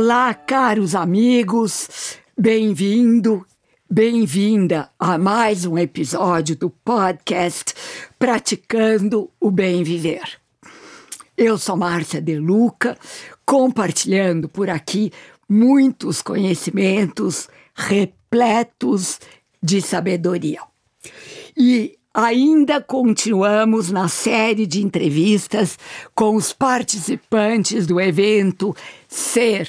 Olá, 0.00 0.32
caros 0.32 0.94
amigos, 0.94 2.20
bem-vindo, 2.38 3.44
bem-vinda 3.90 4.88
a 4.96 5.18
mais 5.18 5.66
um 5.66 5.76
episódio 5.76 6.54
do 6.54 6.70
podcast 6.70 7.74
Praticando 8.16 9.28
o 9.40 9.50
Bem 9.50 9.82
Viver. 9.82 10.40
Eu 11.36 11.58
sou 11.58 11.76
Márcia 11.76 12.22
De 12.22 12.38
Luca, 12.38 12.96
compartilhando 13.44 14.48
por 14.48 14.70
aqui 14.70 15.10
muitos 15.48 16.22
conhecimentos 16.22 17.48
repletos 17.74 19.18
de 19.60 19.82
sabedoria. 19.82 20.60
E 21.56 21.97
ainda 22.24 22.80
continuamos 22.80 23.92
na 23.92 24.08
série 24.08 24.66
de 24.66 24.82
entrevistas 24.82 25.78
com 26.16 26.34
os 26.34 26.52
participantes 26.52 27.86
do 27.86 28.00
evento 28.00 28.74
Ser 29.06 29.68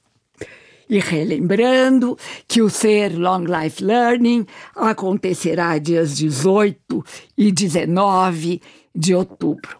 E 0.91 0.99
relembrando 0.99 2.17
que 2.45 2.61
o 2.61 2.69
Ser 2.69 3.17
Long 3.17 3.45
Life 3.45 3.81
Learning 3.81 4.45
acontecerá 4.75 5.77
dias 5.77 6.17
18 6.17 7.01
e 7.37 7.49
19 7.49 8.61
de 8.93 9.15
outubro. 9.15 9.77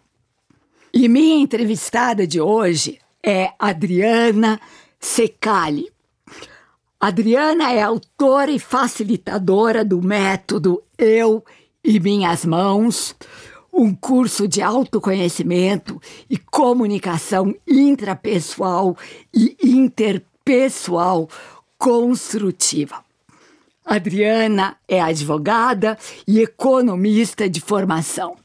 E 0.94 1.10
minha 1.10 1.44
entrevistada 1.44 2.26
de 2.26 2.40
hoje 2.40 2.98
é 3.22 3.52
Adriana 3.60 4.58
Secali. 5.02 5.92
Adriana 6.98 7.74
é 7.74 7.82
autora 7.82 8.50
e 8.50 8.58
facilitadora 8.58 9.84
do 9.84 10.02
método 10.02 10.82
Eu 10.98 11.44
e 11.84 12.00
Minhas 12.00 12.46
Mãos, 12.46 13.14
um 13.74 13.94
curso 13.94 14.48
de 14.48 14.62
autoconhecimento 14.62 16.02
e 16.30 16.38
comunicação 16.38 17.54
intrapessoal 17.68 18.96
e 19.34 19.58
interpessoal 19.62 20.31
pessoal 20.44 21.30
construtiva. 21.78 23.04
Adriana 23.86 24.78
é 24.88 25.02
advogada 25.02 25.98
e 26.28 26.40
economista 26.40 27.50
de 27.50 27.60
formação. 27.60 28.38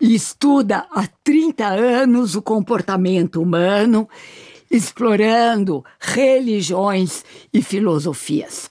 E 0.00 0.14
estuda 0.14 0.86
há 0.90 1.06
30 1.22 1.66
anos 1.66 2.34
o 2.34 2.42
comportamento 2.42 3.40
humano, 3.40 4.08
explorando 4.70 5.84
religiões 6.00 7.24
e 7.52 7.62
filosofias. 7.62 8.70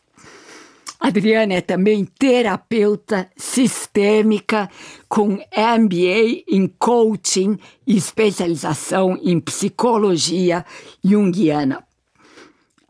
Adriana 1.00 1.56
é 1.56 1.62
também 1.62 2.06
terapeuta 2.06 3.30
sistêmica 3.36 4.70
com 5.10 5.34
MBA 5.34 6.44
em 6.48 6.66
coaching 6.80 7.58
e 7.86 7.98
especialização 7.98 9.20
em 9.22 9.40
psicologia 9.40 10.66
junguiana. 11.04 11.84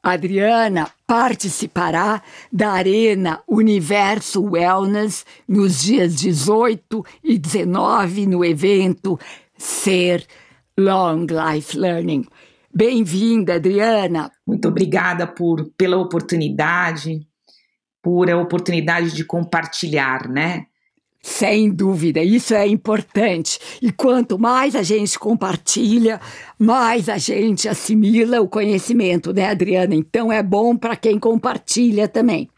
Adriana 0.03 0.91
participará 1.07 2.21
da 2.51 2.73
Arena 2.73 3.41
Universo 3.47 4.43
Wellness 4.43 5.25
nos 5.47 5.81
dias 5.81 6.15
18 6.15 7.05
e 7.23 7.37
19 7.37 8.27
no 8.27 8.43
evento 8.43 9.17
Ser 9.58 10.27
Long 10.77 11.25
Life 11.25 11.77
Learning. 11.77 12.25
Bem-vinda, 12.75 13.55
Adriana. 13.55 14.30
Muito 14.45 14.67
obrigada 14.67 15.25
por, 15.25 15.71
pela 15.77 15.95
oportunidade, 15.95 17.25
por 18.02 18.30
a 18.30 18.37
oportunidade 18.37 19.15
de 19.15 19.23
compartilhar, 19.23 20.27
né? 20.27 20.65
Sem 21.26 21.72
dúvida, 21.72 22.22
isso 22.22 22.54
é 22.54 22.67
importante. 22.67 23.58
E 23.82 23.94
quanto 23.94 24.38
mais 24.38 24.76
a 24.76 24.84
gente 24.84 25.17
compartilha, 25.17 26.20
mais 26.60 27.08
a 27.08 27.17
gente 27.17 27.70
assimila 27.70 28.42
o 28.42 28.48
conhecimento, 28.48 29.32
né, 29.32 29.50
Adriana? 29.50 29.95
Então 29.95 30.30
é 30.30 30.44
bom 30.44 30.76
para 30.76 30.98
quem 30.98 31.17
compartilha 31.17 32.10
também. 32.10 32.50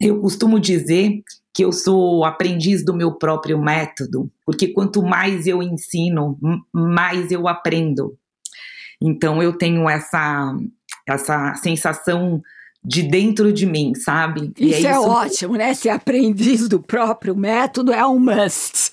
Eu 0.00 0.18
costumo 0.18 0.58
dizer 0.58 1.20
que 1.52 1.62
eu 1.62 1.70
sou 1.72 2.24
aprendiz 2.24 2.82
do 2.82 2.94
meu 2.94 3.12
próprio 3.12 3.60
método, 3.60 4.30
porque 4.46 4.68
quanto 4.68 5.02
mais 5.02 5.46
eu 5.46 5.62
ensino, 5.62 6.38
mais 6.72 7.30
eu 7.30 7.46
aprendo. 7.46 8.16
Então 8.98 9.42
eu 9.42 9.52
tenho 9.52 9.88
essa 9.90 10.56
essa 11.06 11.54
sensação 11.56 12.42
de 12.86 13.02
dentro 13.02 13.52
de 13.52 13.66
mim, 13.66 13.96
sabe? 13.96 14.52
Isso 14.56 14.74
é, 14.74 14.78
isso 14.78 14.86
é 14.86 15.00
ótimo, 15.00 15.56
né? 15.56 15.74
Ser 15.74 15.88
aprendiz 15.88 16.68
do 16.68 16.78
próprio 16.78 17.34
método 17.34 17.92
é 17.92 18.06
um 18.06 18.20
must. 18.20 18.92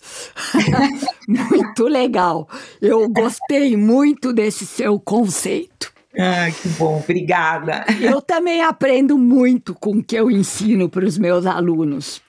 muito 1.29 1.83
legal. 1.83 2.49
Eu 2.81 3.07
gostei 3.07 3.77
muito 3.77 4.33
desse 4.33 4.65
seu 4.65 4.99
conceito. 4.99 5.93
Ah, 6.17 6.49
que 6.49 6.69
bom, 6.69 6.97
obrigada. 6.97 7.85
Eu 8.01 8.19
também 8.19 8.63
aprendo 8.63 9.15
muito 9.15 9.75
com 9.75 9.97
o 9.97 10.03
que 10.03 10.15
eu 10.15 10.31
ensino 10.31 10.89
para 10.89 11.05
os 11.05 11.19
meus 11.19 11.45
alunos. 11.45 12.19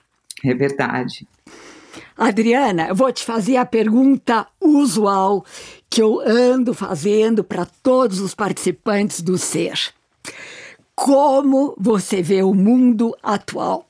É 0.44 0.52
verdade. 0.52 1.26
Adriana, 2.16 2.88
eu 2.88 2.94
vou 2.94 3.10
te 3.10 3.25
fazer 3.25 3.56
a 3.56 3.64
pergunta 3.64 4.46
usual 4.60 5.44
que 5.88 6.02
eu 6.02 6.20
ando 6.20 6.75
fazendo 6.75 7.42
para 7.42 7.66
todos 7.82 8.20
os 8.20 8.34
participantes 8.34 9.22
do 9.22 9.38
SER 9.38 9.94
como 10.94 11.75
você 11.78 12.22
vê 12.22 12.43
o 12.43 12.55
mundo 12.55 13.16
atual, 13.22 13.87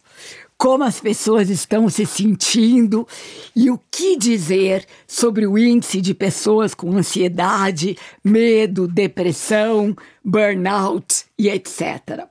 como 0.56 0.84
as 0.84 1.00
pessoas 1.00 1.50
estão 1.50 1.88
se 1.88 2.06
sentindo 2.06 3.06
e 3.54 3.70
o 3.70 3.78
que 3.90 4.16
dizer 4.16 4.86
sobre 5.06 5.46
o 5.46 5.58
índice 5.58 6.00
de 6.00 6.14
pessoas 6.14 6.74
com 6.74 6.96
ansiedade, 6.96 7.98
medo, 8.24 8.88
depressão, 8.88 9.94
burnout 10.24 11.26
e 11.38 11.48
etc. 11.48 12.26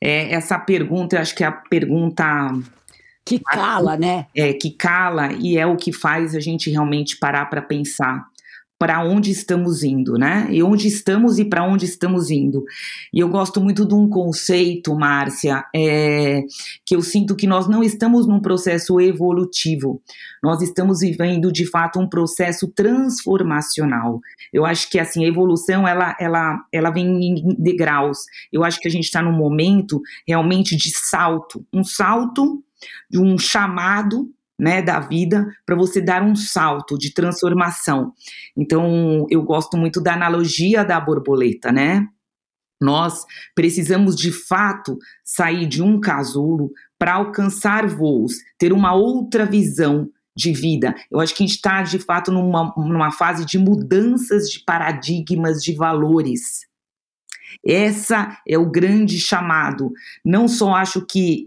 É, 0.00 0.32
essa 0.32 0.58
pergunta, 0.58 1.16
eu 1.16 1.20
acho 1.20 1.34
que 1.34 1.44
é 1.44 1.46
a 1.46 1.52
pergunta 1.52 2.24
que 3.24 3.40
cala, 3.40 3.96
né? 3.96 4.26
É, 4.34 4.52
que 4.52 4.70
cala 4.70 5.32
e 5.32 5.58
é 5.58 5.66
o 5.66 5.76
que 5.76 5.92
faz 5.92 6.34
a 6.34 6.40
gente 6.40 6.70
realmente 6.70 7.16
parar 7.16 7.46
para 7.46 7.62
pensar 7.62 8.24
para 8.78 9.02
onde 9.02 9.30
estamos 9.30 9.82
indo, 9.82 10.18
né? 10.18 10.48
E 10.50 10.62
onde 10.62 10.86
estamos 10.86 11.38
e 11.38 11.44
para 11.44 11.64
onde 11.64 11.86
estamos 11.86 12.30
indo. 12.30 12.64
E 13.12 13.20
eu 13.20 13.28
gosto 13.28 13.60
muito 13.60 13.86
de 13.86 13.94
um 13.94 14.08
conceito, 14.08 14.94
Márcia, 14.94 15.64
é, 15.74 16.42
que 16.84 16.94
eu 16.94 17.00
sinto 17.00 17.34
que 17.34 17.46
nós 17.46 17.66
não 17.66 17.82
estamos 17.82 18.26
num 18.26 18.40
processo 18.40 19.00
evolutivo, 19.00 20.02
nós 20.42 20.60
estamos 20.60 21.00
vivendo 21.00 21.50
de 21.50 21.64
fato 21.64 21.98
um 21.98 22.08
processo 22.08 22.68
transformacional. 22.68 24.20
Eu 24.52 24.66
acho 24.66 24.90
que 24.90 24.98
assim 24.98 25.24
a 25.24 25.28
evolução 25.28 25.88
ela, 25.88 26.14
ela, 26.20 26.62
ela 26.70 26.90
vem 26.90 27.06
em 27.06 27.56
degraus. 27.58 28.26
Eu 28.52 28.62
acho 28.62 28.78
que 28.78 28.88
a 28.88 28.90
gente 28.90 29.04
está 29.04 29.22
num 29.22 29.32
momento 29.32 30.02
realmente 30.28 30.76
de 30.76 30.90
salto, 30.90 31.64
um 31.72 31.82
salto 31.82 32.62
de 33.10 33.18
um 33.18 33.38
chamado 33.38 34.30
né, 34.58 34.80
da 34.80 35.00
vida 35.00 35.46
para 35.64 35.76
você 35.76 36.00
dar 36.00 36.22
um 36.22 36.34
salto 36.34 36.96
de 36.98 37.12
transformação. 37.12 38.12
Então, 38.56 39.26
eu 39.30 39.42
gosto 39.42 39.76
muito 39.76 40.00
da 40.00 40.14
analogia 40.14 40.84
da 40.84 40.98
borboleta, 40.98 41.70
né? 41.70 42.06
Nós 42.80 43.24
precisamos 43.54 44.14
de 44.14 44.30
fato 44.30 44.98
sair 45.24 45.66
de 45.66 45.82
um 45.82 45.98
casulo 45.98 46.70
para 46.98 47.14
alcançar 47.14 47.86
voos, 47.86 48.34
ter 48.58 48.72
uma 48.72 48.94
outra 48.94 49.46
visão 49.46 50.08
de 50.36 50.52
vida. 50.52 50.94
Eu 51.10 51.18
acho 51.18 51.34
que 51.34 51.42
a 51.42 51.46
gente 51.46 51.56
está 51.56 51.82
de 51.82 51.98
fato 51.98 52.30
numa, 52.30 52.74
numa 52.76 53.10
fase 53.10 53.46
de 53.46 53.58
mudanças 53.58 54.50
de 54.50 54.60
paradigmas, 54.60 55.62
de 55.62 55.74
valores. 55.74 56.66
Essa 57.66 58.38
é 58.46 58.58
o 58.58 58.70
grande 58.70 59.18
chamado. 59.18 59.92
Não 60.24 60.48
só 60.48 60.74
acho 60.74 61.04
que 61.04 61.44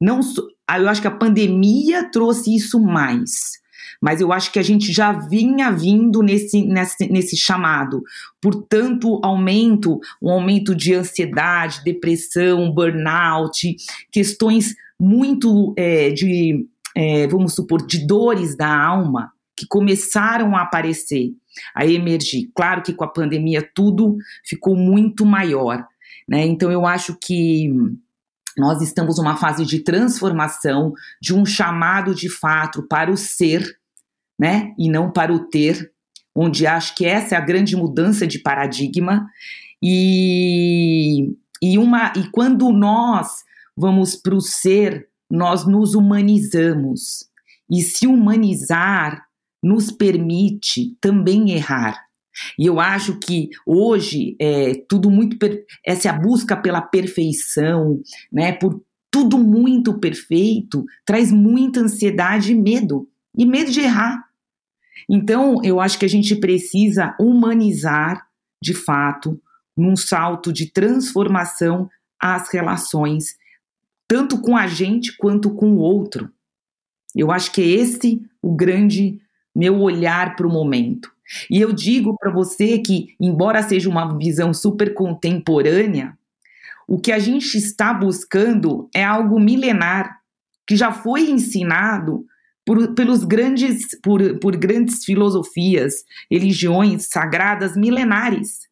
não 0.00 0.20
eu 0.78 0.88
acho 0.88 1.00
que 1.00 1.08
a 1.08 1.12
pandemia 1.12 2.10
trouxe 2.10 2.54
isso 2.54 2.80
mais. 2.80 3.60
Mas 4.00 4.20
eu 4.20 4.32
acho 4.32 4.52
que 4.52 4.58
a 4.58 4.62
gente 4.62 4.92
já 4.92 5.12
vinha 5.12 5.70
vindo 5.70 6.22
nesse, 6.22 6.62
nesse, 6.62 7.10
nesse 7.10 7.36
chamado. 7.36 8.02
Portanto, 8.40 9.20
aumento, 9.22 10.00
um 10.20 10.30
aumento 10.30 10.74
de 10.74 10.94
ansiedade, 10.94 11.82
depressão, 11.84 12.70
burnout, 12.70 13.76
questões 14.10 14.74
muito 14.98 15.72
é, 15.76 16.10
de, 16.10 16.66
é, 16.94 17.26
vamos 17.26 17.54
supor, 17.54 17.86
de 17.86 18.06
dores 18.06 18.56
da 18.56 18.74
alma 18.74 19.32
que 19.56 19.66
começaram 19.66 20.54
a 20.54 20.62
aparecer, 20.62 21.32
a 21.74 21.86
emergir. 21.86 22.50
Claro 22.54 22.82
que 22.82 22.92
com 22.92 23.04
a 23.04 23.12
pandemia 23.12 23.68
tudo 23.74 24.16
ficou 24.44 24.76
muito 24.76 25.24
maior, 25.24 25.86
né? 26.28 26.44
Então 26.46 26.70
eu 26.70 26.86
acho 26.86 27.16
que 27.20 27.72
nós 28.56 28.80
estamos 28.80 29.18
numa 29.18 29.36
fase 29.36 29.66
de 29.66 29.80
transformação, 29.80 30.92
de 31.20 31.34
um 31.34 31.44
chamado 31.44 32.14
de 32.14 32.28
fato 32.28 32.82
para 32.82 33.10
o 33.10 33.16
ser, 33.16 33.78
né? 34.38 34.72
E 34.78 34.88
não 34.88 35.10
para 35.10 35.32
o 35.32 35.46
ter, 35.48 35.92
onde 36.34 36.66
acho 36.66 36.94
que 36.94 37.04
essa 37.04 37.34
é 37.34 37.38
a 37.38 37.44
grande 37.44 37.76
mudança 37.76 38.26
de 38.26 38.38
paradigma. 38.38 39.28
E, 39.82 41.34
e, 41.62 41.78
uma, 41.78 42.12
e 42.16 42.28
quando 42.30 42.70
nós 42.72 43.44
vamos 43.76 44.16
para 44.16 44.34
o 44.34 44.40
ser, 44.40 45.08
nós 45.30 45.66
nos 45.66 45.94
humanizamos. 45.94 47.28
E 47.70 47.82
se 47.82 48.06
humanizar 48.06 49.25
nos 49.66 49.90
permite 49.90 50.96
também 51.00 51.50
errar. 51.50 52.06
E 52.56 52.66
eu 52.66 52.78
acho 52.78 53.18
que 53.18 53.50
hoje 53.66 54.36
é 54.38 54.74
tudo 54.88 55.10
muito 55.10 55.36
essa 55.84 56.12
busca 56.12 56.56
pela 56.56 56.80
perfeição, 56.80 58.00
né, 58.30 58.52
por 58.52 58.80
tudo 59.10 59.38
muito 59.38 59.98
perfeito, 59.98 60.84
traz 61.04 61.32
muita 61.32 61.80
ansiedade 61.80 62.52
e 62.52 62.54
medo, 62.54 63.08
e 63.36 63.44
medo 63.44 63.70
de 63.70 63.80
errar. 63.80 64.24
Então, 65.08 65.60
eu 65.64 65.80
acho 65.80 65.98
que 65.98 66.04
a 66.04 66.08
gente 66.08 66.36
precisa 66.36 67.16
humanizar, 67.18 68.26
de 68.62 68.74
fato, 68.74 69.40
num 69.76 69.96
salto 69.96 70.52
de 70.52 70.70
transformação 70.70 71.88
as 72.20 72.50
relações, 72.50 73.36
tanto 74.06 74.40
com 74.40 74.56
a 74.56 74.66
gente 74.66 75.16
quanto 75.16 75.50
com 75.50 75.72
o 75.72 75.78
outro. 75.78 76.30
Eu 77.14 77.30
acho 77.30 77.50
que 77.52 77.62
é 77.62 77.66
esse 77.66 78.22
o 78.42 78.54
grande 78.54 79.20
meu 79.56 79.80
olhar 79.80 80.36
para 80.36 80.46
o 80.46 80.52
momento. 80.52 81.10
E 81.50 81.60
eu 81.60 81.72
digo 81.72 82.16
para 82.18 82.30
você 82.30 82.78
que, 82.78 83.16
embora 83.18 83.62
seja 83.62 83.88
uma 83.88 84.16
visão 84.16 84.52
super 84.52 84.92
contemporânea, 84.92 86.16
o 86.86 87.00
que 87.00 87.10
a 87.10 87.18
gente 87.18 87.56
está 87.56 87.92
buscando 87.92 88.88
é 88.94 89.02
algo 89.02 89.40
milenar, 89.40 90.20
que 90.66 90.76
já 90.76 90.92
foi 90.92 91.30
ensinado 91.30 92.24
por, 92.64 92.94
pelos 92.94 93.24
grandes, 93.24 93.98
por, 94.02 94.38
por 94.38 94.56
grandes 94.56 95.04
filosofias, 95.04 96.04
religiões 96.30 97.06
sagradas 97.06 97.76
milenares. 97.76 98.68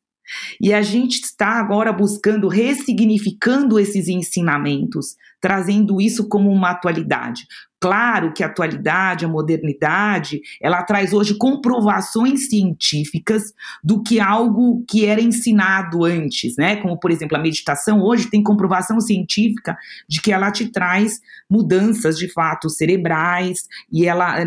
E 0.61 0.73
a 0.73 0.83
gente 0.83 1.21
está 1.21 1.59
agora 1.59 1.93
buscando, 1.93 2.49
ressignificando 2.49 3.79
esses 3.79 4.09
ensinamentos, 4.09 5.17
trazendo 5.41 6.01
isso 6.01 6.29
como 6.29 6.51
uma 6.51 6.71
atualidade. 6.71 7.47
Claro 7.85 8.33
que 8.33 8.43
a 8.43 8.47
atualidade, 8.47 9.27
a 9.27 9.29
modernidade, 9.29 10.41
ela 10.59 10.83
traz 10.83 11.13
hoje 11.13 11.37
comprovações 11.37 12.49
científicas 12.49 13.53
do 13.83 14.03
que 14.03 14.19
algo 14.19 14.83
que 14.89 15.05
era 15.05 15.21
ensinado 15.21 16.03
antes, 16.03 16.57
né? 16.57 16.77
Como, 16.77 16.99
por 16.99 17.11
exemplo, 17.11 17.37
a 17.37 17.43
meditação 17.43 18.01
hoje 18.01 18.31
tem 18.31 18.43
comprovação 18.43 18.99
científica 19.01 19.77
de 20.09 20.23
que 20.23 20.33
ela 20.33 20.51
te 20.51 20.73
traz 20.73 21.21
mudanças 21.51 22.17
de 22.17 22.33
fato 22.33 22.71
cerebrais 22.71 23.69
e 23.93 24.07
ela 24.07 24.41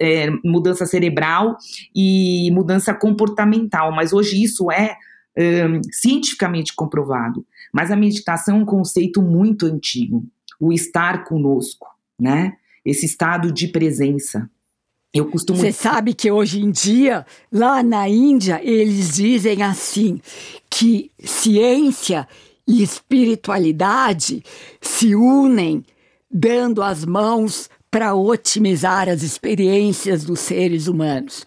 é, 0.00 0.30
mudança 0.44 0.86
cerebral 0.86 1.56
e 1.92 2.48
mudança 2.52 2.94
comportamental, 2.94 3.90
mas 3.90 4.12
hoje 4.12 4.40
isso 4.40 4.70
é 4.70 4.94
um, 5.38 5.80
cientificamente 5.92 6.74
comprovado. 6.74 7.44
Mas 7.72 7.90
a 7.90 7.96
meditação 7.96 8.58
é 8.58 8.60
um 8.60 8.64
conceito 8.64 9.20
muito 9.20 9.66
antigo, 9.66 10.24
o 10.60 10.72
estar 10.72 11.24
conosco, 11.24 11.86
né? 12.18 12.56
esse 12.84 13.06
estado 13.06 13.50
de 13.50 13.68
presença. 13.68 14.48
Eu 15.12 15.26
costumo. 15.30 15.58
Você 15.58 15.72
sabe 15.72 16.12
que 16.12 16.30
hoje 16.30 16.60
em 16.60 16.70
dia, 16.70 17.24
lá 17.50 17.82
na 17.82 18.08
Índia, 18.08 18.60
eles 18.62 19.14
dizem 19.14 19.62
assim: 19.62 20.20
que 20.68 21.10
ciência 21.20 22.28
e 22.66 22.82
espiritualidade 22.82 24.42
se 24.80 25.14
unem, 25.14 25.84
dando 26.30 26.82
as 26.82 27.04
mãos 27.04 27.70
para 27.90 28.14
otimizar 28.14 29.08
as 29.08 29.22
experiências 29.22 30.24
dos 30.24 30.40
seres 30.40 30.88
humanos. 30.88 31.46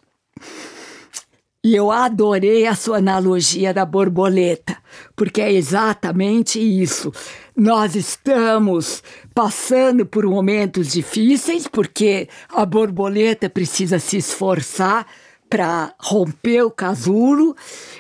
E 1.68 1.76
eu 1.76 1.92
adorei 1.92 2.66
a 2.66 2.74
sua 2.74 3.00
analogia 3.00 3.74
da 3.74 3.84
borboleta, 3.84 4.78
porque 5.18 5.42
é 5.42 5.52
exatamente 5.52 6.58
isso. 6.58 7.12
Nós 7.54 7.94
estamos 7.94 9.04
passando 9.36 10.06
por 10.06 10.26
momentos 10.26 10.94
difíceis, 10.94 11.68
porque 11.68 12.30
a 12.48 12.66
borboleta 12.66 13.50
precisa 13.50 14.00
se 14.00 14.16
esforçar 14.16 15.06
para 15.50 15.94
romper 16.00 16.62
o 16.62 16.72
casulo, 16.72 17.54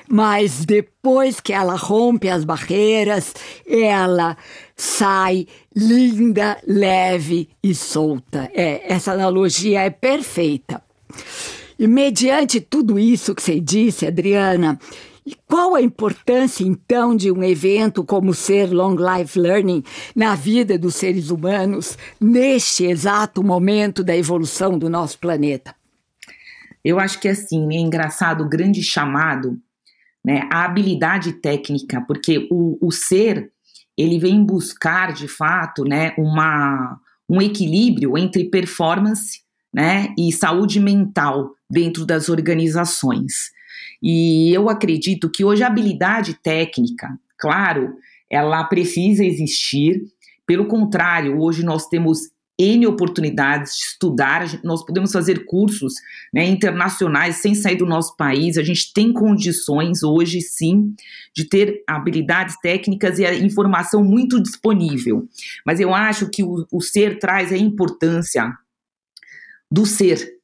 mas 0.08 0.63
depois 0.63 1.42
que 1.42 1.52
ela 1.52 1.75
rompe 1.75 2.30
as 2.30 2.46
barreiras, 2.46 3.34
ela 3.68 4.38
sai 4.78 5.46
linda, 5.75 6.58
leve 6.66 7.50
e 7.62 7.75
solta. 7.75 8.50
É, 8.54 8.94
essa 8.94 9.12
analogia 9.12 9.81
é 9.81 9.90
perfeita. 9.90 10.81
E 11.79 11.88
mediante 11.88 12.59
tudo 12.59 12.97
isso 12.97 13.35
que 13.35 13.41
você 13.41 13.59
disse, 13.59 14.06
Adriana, 14.06 14.79
qual 15.45 15.75
a 15.75 15.81
importância, 15.81 16.63
então, 16.63 17.15
de 17.15 17.31
um 17.31 17.44
evento 17.44 18.03
como 18.03 18.33
ser 18.33 18.71
Long 18.71 18.95
Life 18.95 19.38
Learning 19.38 19.83
na 20.15 20.35
vida 20.35 20.77
dos 20.77 20.95
seres 20.95 21.29
humanos 21.29 21.97
neste 22.19 22.85
exato 22.85 23.44
momento 23.44 24.03
da 24.03 24.15
evolução 24.15 24.77
do 24.77 24.89
nosso 24.89 25.19
planeta? 25.19 25.75
Eu 26.83 27.00
acho 27.00 27.19
que 27.19 27.27
assim, 27.27 27.75
é 27.75 27.79
engraçado 27.79 28.44
o 28.44 28.50
grande 28.50 28.81
chamado, 28.81 29.59
né, 30.24 30.47
a 30.51 30.63
habilidade 30.63 31.33
técnica, 31.33 32.01
porque 32.07 32.47
o, 32.50 32.77
o 32.81 32.91
ser 32.91 33.51
ele 33.97 34.19
vem 34.19 34.45
buscar 34.45 35.12
de 35.12 35.27
fato, 35.27 35.83
né, 35.83 36.13
uma, 36.18 37.00
um 37.27 37.41
equilíbrio 37.41 38.18
entre 38.18 38.50
performance, 38.50 39.41
né, 39.77 40.12
e 40.18 40.33
saúde 40.33 40.79
mental 40.79 41.51
dentro 41.69 42.03
das 42.03 42.29
organizações. 42.29 43.51
E 44.01 44.51
eu 44.51 44.69
acredito 44.69 45.29
que 45.29 45.45
hoje 45.45 45.62
a 45.62 45.68
habilidade 45.68 46.33
técnica, 46.41 47.07
claro, 47.38 47.94
ela 48.27 48.63
precisa 48.63 49.24
existir. 49.24 50.01
Pelo 50.47 50.65
contrário, 50.65 51.39
hoje 51.39 51.63
nós 51.63 51.88
temos 51.88 52.21
N 52.57 52.88
oportunidades 52.88 53.74
de 53.74 53.83
estudar, 53.83 54.47
nós 54.63 54.83
podemos 54.83 55.12
fazer 55.12 55.45
cursos 55.45 55.94
né, 56.33 56.44
internacionais 56.44 57.35
sem 57.35 57.53
sair 57.53 57.75
do 57.75 57.85
nosso 57.85 58.18
país, 58.18 58.57
a 58.57 58.63
gente 58.63 58.91
tem 58.91 59.13
condições 59.13 60.01
hoje 60.01 60.41
sim 60.41 60.95
de 61.35 61.47
ter 61.47 61.83
habilidades 61.85 62.59
técnicas 62.59 63.19
e 63.19 63.25
a 63.27 63.35
informação 63.35 64.03
muito 64.03 64.41
disponível. 64.41 65.27
Mas 65.63 65.79
eu 65.79 65.93
acho 65.93 66.31
que 66.31 66.41
o, 66.41 66.65
o 66.72 66.81
ser 66.81 67.19
traz 67.19 67.51
a 67.53 67.57
importância 67.57 68.51
do 69.71 69.86
ser, 69.86 70.38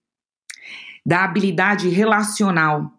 da 1.05 1.23
habilidade 1.23 1.89
relacional, 1.89 2.91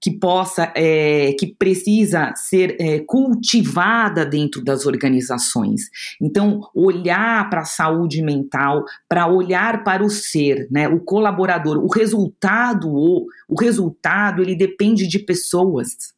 que 0.00 0.10
possa, 0.12 0.72
é, 0.76 1.32
que 1.32 1.46
precisa 1.46 2.32
ser 2.36 2.76
é, 2.80 3.00
cultivada 3.00 4.24
dentro 4.24 4.62
das 4.62 4.86
organizações. 4.86 5.82
Então, 6.20 6.60
olhar 6.74 7.50
para 7.50 7.62
a 7.62 7.66
saúde 7.66 8.22
mental, 8.22 8.84
para 9.08 9.26
olhar 9.26 9.82
para 9.82 10.04
o 10.04 10.10
ser, 10.10 10.68
né, 10.70 10.88
o 10.88 11.00
colaborador, 11.00 11.78
o 11.78 11.88
resultado, 11.88 12.88
o, 12.88 13.26
o 13.48 13.60
resultado, 13.60 14.40
ele 14.40 14.54
depende 14.54 15.06
de 15.06 15.18
pessoas. 15.18 16.14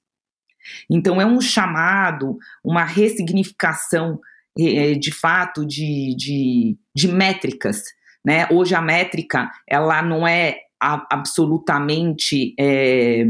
Então, 0.89 1.21
é 1.21 1.25
um 1.25 1.41
chamado, 1.41 2.39
uma 2.63 2.85
ressignificação, 2.85 4.21
é, 4.59 4.93
de 4.93 5.11
fato, 5.11 5.65
de, 5.65 6.15
de, 6.17 6.79
de 6.95 7.09
métricas. 7.09 7.85
Né? 8.25 8.47
Hoje 8.51 8.75
a 8.75 8.83
métrica, 8.83 9.51
ela 9.67 10.03
não 10.03 10.27
é 10.27 10.59
absolutamente, 10.81 12.55
é, 12.59 13.25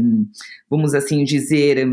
vamos 0.69 0.93
assim 0.93 1.23
dizer, 1.23 1.85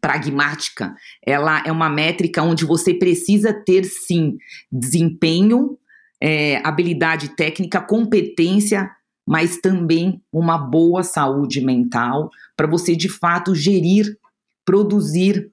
pragmática. 0.00 0.94
Ela 1.24 1.62
é 1.66 1.72
uma 1.72 1.88
métrica 1.88 2.42
onde 2.42 2.64
você 2.64 2.94
precisa 2.94 3.52
ter, 3.52 3.84
sim, 3.84 4.36
desempenho, 4.70 5.76
é, 6.20 6.60
habilidade 6.64 7.30
técnica, 7.30 7.80
competência, 7.80 8.90
mas 9.26 9.58
também 9.58 10.22
uma 10.32 10.56
boa 10.56 11.02
saúde 11.02 11.60
mental 11.60 12.30
para 12.56 12.68
você, 12.68 12.94
de 12.94 13.08
fato, 13.08 13.54
gerir, 13.54 14.16
produzir. 14.64 15.50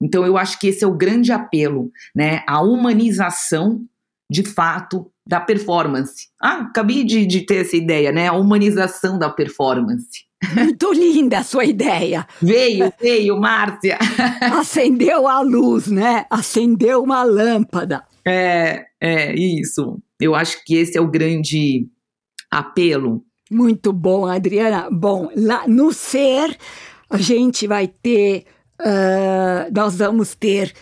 Então, 0.00 0.24
eu 0.24 0.38
acho 0.38 0.58
que 0.60 0.68
esse 0.68 0.84
é 0.84 0.86
o 0.86 0.96
grande 0.96 1.32
apelo, 1.32 1.90
né? 2.14 2.42
A 2.46 2.60
humanização, 2.62 3.84
de 4.30 4.44
fato, 4.44 5.10
da 5.26 5.40
performance. 5.40 6.28
Ah, 6.40 6.60
acabei 6.60 7.02
de, 7.02 7.26
de 7.26 7.44
ter 7.44 7.56
essa 7.56 7.76
ideia, 7.76 8.12
né? 8.12 8.28
A 8.28 8.32
humanização 8.32 9.18
da 9.18 9.28
performance. 9.28 10.24
Muito 10.54 10.92
linda 10.92 11.38
a 11.38 11.42
sua 11.42 11.64
ideia. 11.64 12.26
Veio, 12.40 12.92
veio, 13.00 13.40
Márcia. 13.40 13.98
Acendeu 14.40 15.26
a 15.26 15.40
luz, 15.40 15.88
né? 15.88 16.26
Acendeu 16.30 17.02
uma 17.02 17.24
lâmpada. 17.24 18.04
É, 18.24 18.84
é, 19.00 19.34
isso. 19.34 19.98
Eu 20.20 20.34
acho 20.34 20.64
que 20.64 20.76
esse 20.76 20.96
é 20.96 21.00
o 21.00 21.10
grande 21.10 21.88
apelo. 22.50 23.24
Muito 23.50 23.92
bom, 23.92 24.26
Adriana. 24.26 24.88
Bom, 24.90 25.30
lá 25.36 25.66
no 25.66 25.92
ser, 25.92 26.56
a 27.08 27.18
gente 27.18 27.66
vai 27.66 27.88
ter, 27.88 28.44
uh, 28.80 29.72
nós 29.72 29.96
vamos 29.96 30.34
ter 30.34 30.72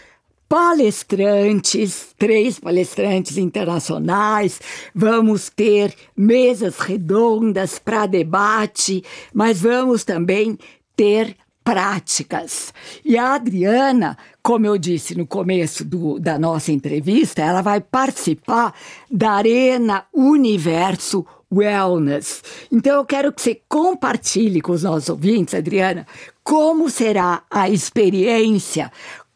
palestrantes, 0.49 2.15
três 2.19 2.59
palestrantes 2.59 3.39
internacionais, 3.39 4.61
vamos 4.95 5.51
ter 5.51 5.95
mesas 6.17 6.79
redondas 6.79 7.79
para 7.79 8.07
debate, 8.07 9.03
mas 9.33 9.61
vamos 9.61 10.05
também 10.05 10.59
ter 10.97 11.37
práticas. 11.65 12.75
E 13.05 13.17
a 13.17 13.35
Adriana, 13.35 14.19
como 14.43 14.67
eu 14.67 14.77
disse 14.77 15.17
no 15.17 15.27
começo 15.27 15.83
do, 15.85 16.21
da 16.21 16.39
nossa 16.39 16.71
entrevista, 16.71 17.41
ela 17.41 17.63
vai 17.63 17.81
participar 17.81 18.75
da 19.11 19.33
Arena 19.33 20.05
Universo 20.13 21.27
Wellness. 21.53 22.43
Então 22.71 22.97
eu 22.97 23.05
quero 23.05 23.33
que 23.33 23.41
você 23.41 23.61
compartilhe 23.69 24.61
com 24.61 24.73
os 24.73 24.83
nossos 24.83 25.09
ouvintes, 25.09 25.55
Adriana, 25.55 26.07
como 26.43 26.91
será 26.91 27.43
a 27.51 27.71
experiência 27.71 28.93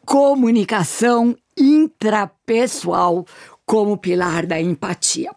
comunicação 0.09 1.37
intrapessoal 1.55 3.27
como 3.63 3.95
pilar 3.95 4.47
da 4.47 4.59
empatia. 4.59 5.29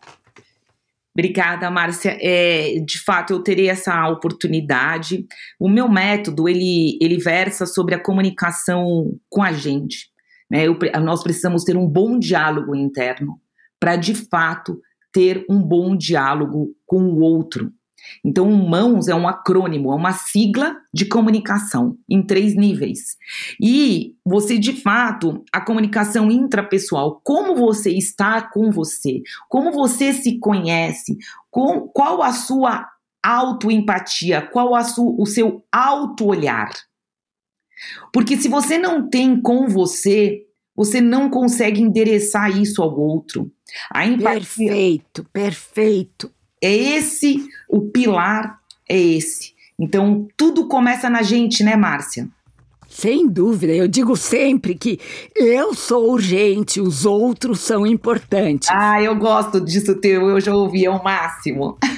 Obrigada, 1.15 1.71
Márcia. 1.71 2.17
É, 2.19 2.79
de 2.83 2.99
fato, 3.05 3.35
eu 3.35 3.43
terei 3.43 3.69
essa 3.69 4.09
oportunidade. 4.09 5.27
O 5.61 5.69
meu 5.69 5.91
método, 5.91 6.49
ele, 6.49 6.97
ele 7.03 7.19
versa 7.19 7.67
sobre 7.67 7.95
a 7.95 8.03
comunicação 8.03 9.15
com 9.29 9.43
a 9.43 9.53
gente. 9.53 10.07
Né? 10.51 10.67
Eu, 10.67 10.79
nós 11.03 11.23
precisamos 11.23 11.65
ter 11.65 11.77
um 11.77 11.87
bom 11.87 12.19
diálogo 12.19 12.75
interno 12.75 13.39
para, 13.79 13.95
de 13.97 14.15
fato, 14.15 14.81
ter 15.13 15.45
um 15.51 15.61
bom 15.61 15.95
diálogo 15.95 16.75
com 16.87 17.03
o 17.11 17.21
outro. 17.21 17.71
Então, 18.25 18.51
mãos 18.51 19.09
é 19.09 19.15
um 19.15 19.29
acrônimo, 19.29 19.93
é 19.93 19.95
uma 19.95 20.13
sigla 20.13 20.77
de 20.93 21.07
comunicação 21.07 21.97
em 22.09 22.23
três 22.23 22.55
níveis. 22.55 23.17
E 23.61 24.15
você, 24.25 24.59
de 24.59 24.73
fato, 24.73 25.45
a 25.53 25.61
comunicação 25.61 26.31
intrapessoal, 26.31 27.21
como 27.25 27.55
você 27.55 27.91
está 27.91 28.43
com 28.43 28.71
você, 28.71 29.23
como 29.49 29.73
você 29.73 30.13
se 30.13 30.39
conhece, 30.39 31.17
com, 31.51 31.89
qual 31.89 32.23
a 32.23 32.33
sua 32.33 32.89
autoempatia, 33.23 34.43
qual 34.43 34.75
a 34.75 34.83
su, 34.83 35.17
o 35.19 35.27
seu 35.27 35.65
auto-olhar. 35.71 36.71
Porque 38.13 38.37
se 38.37 38.49
você 38.49 38.79
não 38.79 39.09
tem 39.09 39.41
com 39.41 39.69
você, 39.69 40.43
você 40.75 41.01
não 41.01 41.29
consegue 41.29 41.81
endereçar 41.81 42.57
isso 42.57 42.83
ao 42.83 42.99
outro. 42.99 43.51
A 43.91 44.07
empatia, 44.07 44.41
perfeito, 44.41 45.25
perfeito. 45.33 46.31
É 46.63 46.73
esse 46.73 47.45
o 47.69 47.81
pilar, 47.81 48.61
é 48.89 48.97
esse. 48.97 49.53
Então, 49.79 50.29
tudo 50.37 50.69
começa 50.69 51.11
na 51.11 51.23
gente, 51.23 51.65
né, 51.65 51.75
Márcia? 51.75 52.29
Sem 52.89 53.27
dúvida, 53.27 53.73
eu 53.73 53.89
digo 53.89 54.15
sempre 54.17 54.75
que 54.75 55.01
eu 55.35 55.75
sou 55.75 56.11
urgente, 56.11 56.79
os 56.79 57.07
outros 57.07 57.61
são 57.61 57.87
importantes. 57.87 58.69
Ah, 58.71 59.03
eu 59.03 59.17
gosto 59.17 59.61
disso 59.61 59.95
teu, 59.95 60.29
eu 60.29 60.39
já 60.41 60.55
ouvi, 60.55 60.85
é 60.85 60.91
o 60.91 61.03
máximo. 61.03 61.79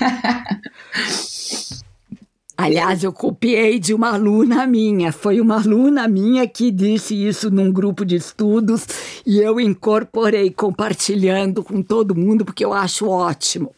Aliás, 2.56 3.02
eu 3.02 3.12
copiei 3.12 3.80
de 3.80 3.92
uma 3.92 4.14
aluna 4.14 4.64
minha. 4.68 5.10
Foi 5.10 5.40
uma 5.40 5.56
aluna 5.56 6.06
minha 6.06 6.46
que 6.46 6.70
disse 6.70 7.14
isso 7.14 7.50
num 7.50 7.72
grupo 7.72 8.04
de 8.04 8.14
estudos 8.14 8.86
e 9.26 9.40
eu 9.40 9.58
incorporei, 9.58 10.52
compartilhando 10.52 11.64
com 11.64 11.82
todo 11.82 12.14
mundo, 12.14 12.44
porque 12.44 12.64
eu 12.64 12.72
acho 12.72 13.08
ótimo. 13.08 13.74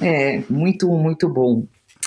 É, 0.00 0.42
muito, 0.48 0.88
muito 0.88 1.28
bom. 1.28 1.66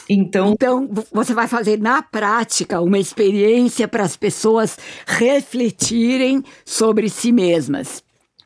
Então, 0.10 0.54
então, 0.54 0.90
você 1.12 1.36
vai 1.36 1.48
fazer 1.48 1.78
na 1.78 2.02
prática 2.02 2.82
uma 2.82 2.98
experiência 2.98 3.88
para 3.88 4.04
as 4.04 4.18
pessoas 4.18 4.76
refletirem 5.06 6.44
sobre 6.66 7.10
si 7.10 7.32
mesmas. 7.32 8.04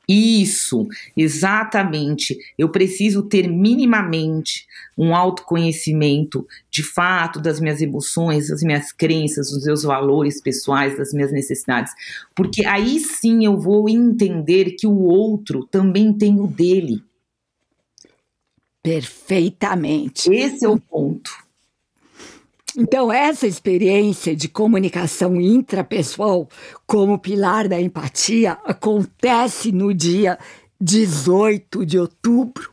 Isso, 0.07 0.85
exatamente. 1.15 2.37
Eu 2.57 2.67
preciso 2.67 3.23
ter 3.23 3.47
minimamente 3.47 4.67
um 4.97 5.15
autoconhecimento 5.15 6.45
de 6.69 6.83
fato 6.83 7.39
das 7.39 7.61
minhas 7.61 7.81
emoções, 7.81 8.49
das 8.49 8.61
minhas 8.61 8.91
crenças, 8.91 9.49
dos 9.49 9.65
meus 9.65 9.83
valores 9.83 10.41
pessoais, 10.41 10.97
das 10.97 11.13
minhas 11.13 11.31
necessidades. 11.31 11.93
Porque 12.35 12.65
aí 12.65 12.99
sim 12.99 13.45
eu 13.45 13.57
vou 13.57 13.87
entender 13.87 14.71
que 14.71 14.85
o 14.85 14.99
outro 14.99 15.65
também 15.71 16.11
tem 16.11 16.37
o 16.39 16.47
dele. 16.47 17.01
Perfeitamente. 18.83 20.29
Esse 20.29 20.65
é 20.65 20.69
o 20.69 20.77
ponto. 20.77 21.31
Então, 22.75 23.11
essa 23.11 23.47
experiência 23.47 24.35
de 24.35 24.49
comunicação 24.49 25.39
intrapessoal 25.39 26.49
como 26.85 27.19
pilar 27.19 27.67
da 27.67 27.79
empatia 27.79 28.57
acontece 28.65 29.71
no 29.71 29.93
dia 29.93 30.37
18 30.81 31.85
de 31.85 31.97
outubro. 31.97 32.71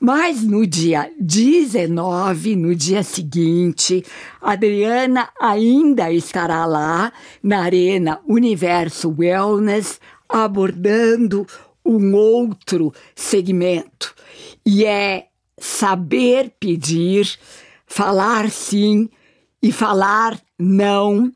Mas 0.00 0.42
no 0.42 0.66
dia 0.66 1.10
19, 1.18 2.54
no 2.54 2.74
dia 2.74 3.02
seguinte, 3.02 4.04
Adriana 4.40 5.28
ainda 5.40 6.12
estará 6.12 6.66
lá 6.66 7.12
na 7.42 7.62
Arena 7.62 8.20
Universo 8.28 9.14
Wellness 9.18 10.00
abordando 10.28 11.46
um 11.84 12.14
outro 12.14 12.92
segmento. 13.14 14.14
E 14.64 14.84
é 14.84 15.27
saber 15.60 16.52
pedir, 16.58 17.38
falar 17.86 18.50
sim 18.50 19.08
e 19.62 19.72
falar 19.72 20.40
não 20.58 21.32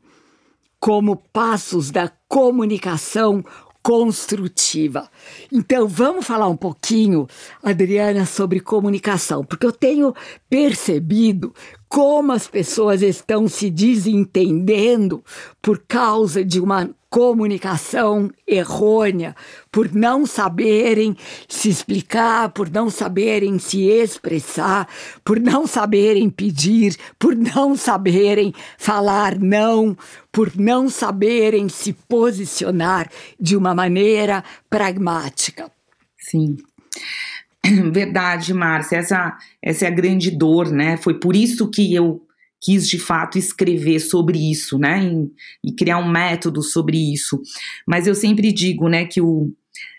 como 0.79 1.15
passos 1.15 1.91
da 1.91 2.11
comunicação 2.27 3.43
construtiva. 3.83 5.09
Então, 5.51 5.87
vamos 5.87 6.25
falar 6.25 6.47
um 6.47 6.55
pouquinho, 6.55 7.27
Adriana, 7.61 8.25
sobre 8.25 8.61
comunicação, 8.61 9.43
porque 9.43 9.65
eu 9.65 9.73
tenho 9.73 10.15
percebido 10.49 11.53
como 11.89 12.31
as 12.31 12.47
pessoas 12.47 13.01
estão 13.01 13.47
se 13.47 13.69
desentendendo 13.69 15.23
por 15.61 15.83
causa 15.85 16.43
de 16.45 16.61
uma 16.61 16.89
comunicação 17.13 18.31
errônea, 18.47 19.35
por 19.71 19.93
não 19.93 20.25
saberem 20.25 21.15
se 21.47 21.69
explicar, 21.69 22.49
por 22.49 22.71
não 22.71 22.89
saberem 22.89 23.59
se 23.59 23.83
expressar, 23.83 24.89
por 25.23 25.39
não 25.39 25.67
saberem 25.67 26.27
pedir, 26.27 26.97
por 27.19 27.35
não 27.35 27.75
saberem 27.75 28.51
falar 28.79 29.37
não, 29.37 29.95
por 30.31 30.53
não 30.55 30.89
saberem 30.89 31.69
se 31.69 31.93
posicionar 31.93 33.07
de 33.39 33.55
uma 33.55 33.75
maneira 33.75 34.43
pragmática. 34.67 35.69
Sim. 36.17 36.57
Verdade, 37.93 38.55
Márcia, 38.55 38.97
essa, 38.97 39.37
essa 39.61 39.85
é 39.85 39.87
a 39.87 39.91
grande 39.91 40.31
dor, 40.31 40.71
né? 40.71 40.97
Foi 40.97 41.13
por 41.13 41.35
isso 41.35 41.69
que 41.69 41.93
eu 41.93 42.25
quis 42.63 42.87
de 42.87 42.97
fato 42.97 43.37
escrever 43.37 43.99
sobre 43.99 44.49
isso, 44.49 44.77
né, 44.79 45.03
e, 45.03 45.69
e 45.69 45.73
criar 45.73 45.97
um 45.97 46.09
método 46.09 46.63
sobre 46.63 46.97
isso. 46.97 47.41
Mas 47.85 48.07
eu 48.07 48.15
sempre 48.15 48.51
digo, 48.51 48.87
né, 48.87 49.05
que 49.05 49.19
o 49.19 49.51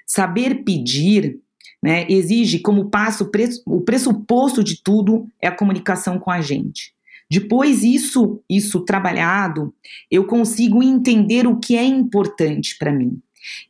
saber 0.07 0.65
pedir, 0.65 1.39
né, 1.83 2.07
exige 2.09 2.59
como 2.59 2.89
passo 2.89 3.31
o 3.67 3.81
pressuposto 3.83 4.65
de 4.65 4.83
tudo 4.83 5.27
é 5.41 5.49
a 5.49 5.57
comunicação 5.57 6.19
com 6.19 6.31
a 6.31 6.41
gente. 6.41 6.95
Depois 7.31 7.83
isso, 7.83 8.41
isso 8.49 8.81
trabalhado, 8.81 9.75
eu 10.11 10.27
consigo 10.27 10.83
entender 10.83 11.47
o 11.47 11.59
que 11.59 11.77
é 11.77 11.85
importante 11.85 12.77
para 12.79 12.93
mim. 12.93 13.21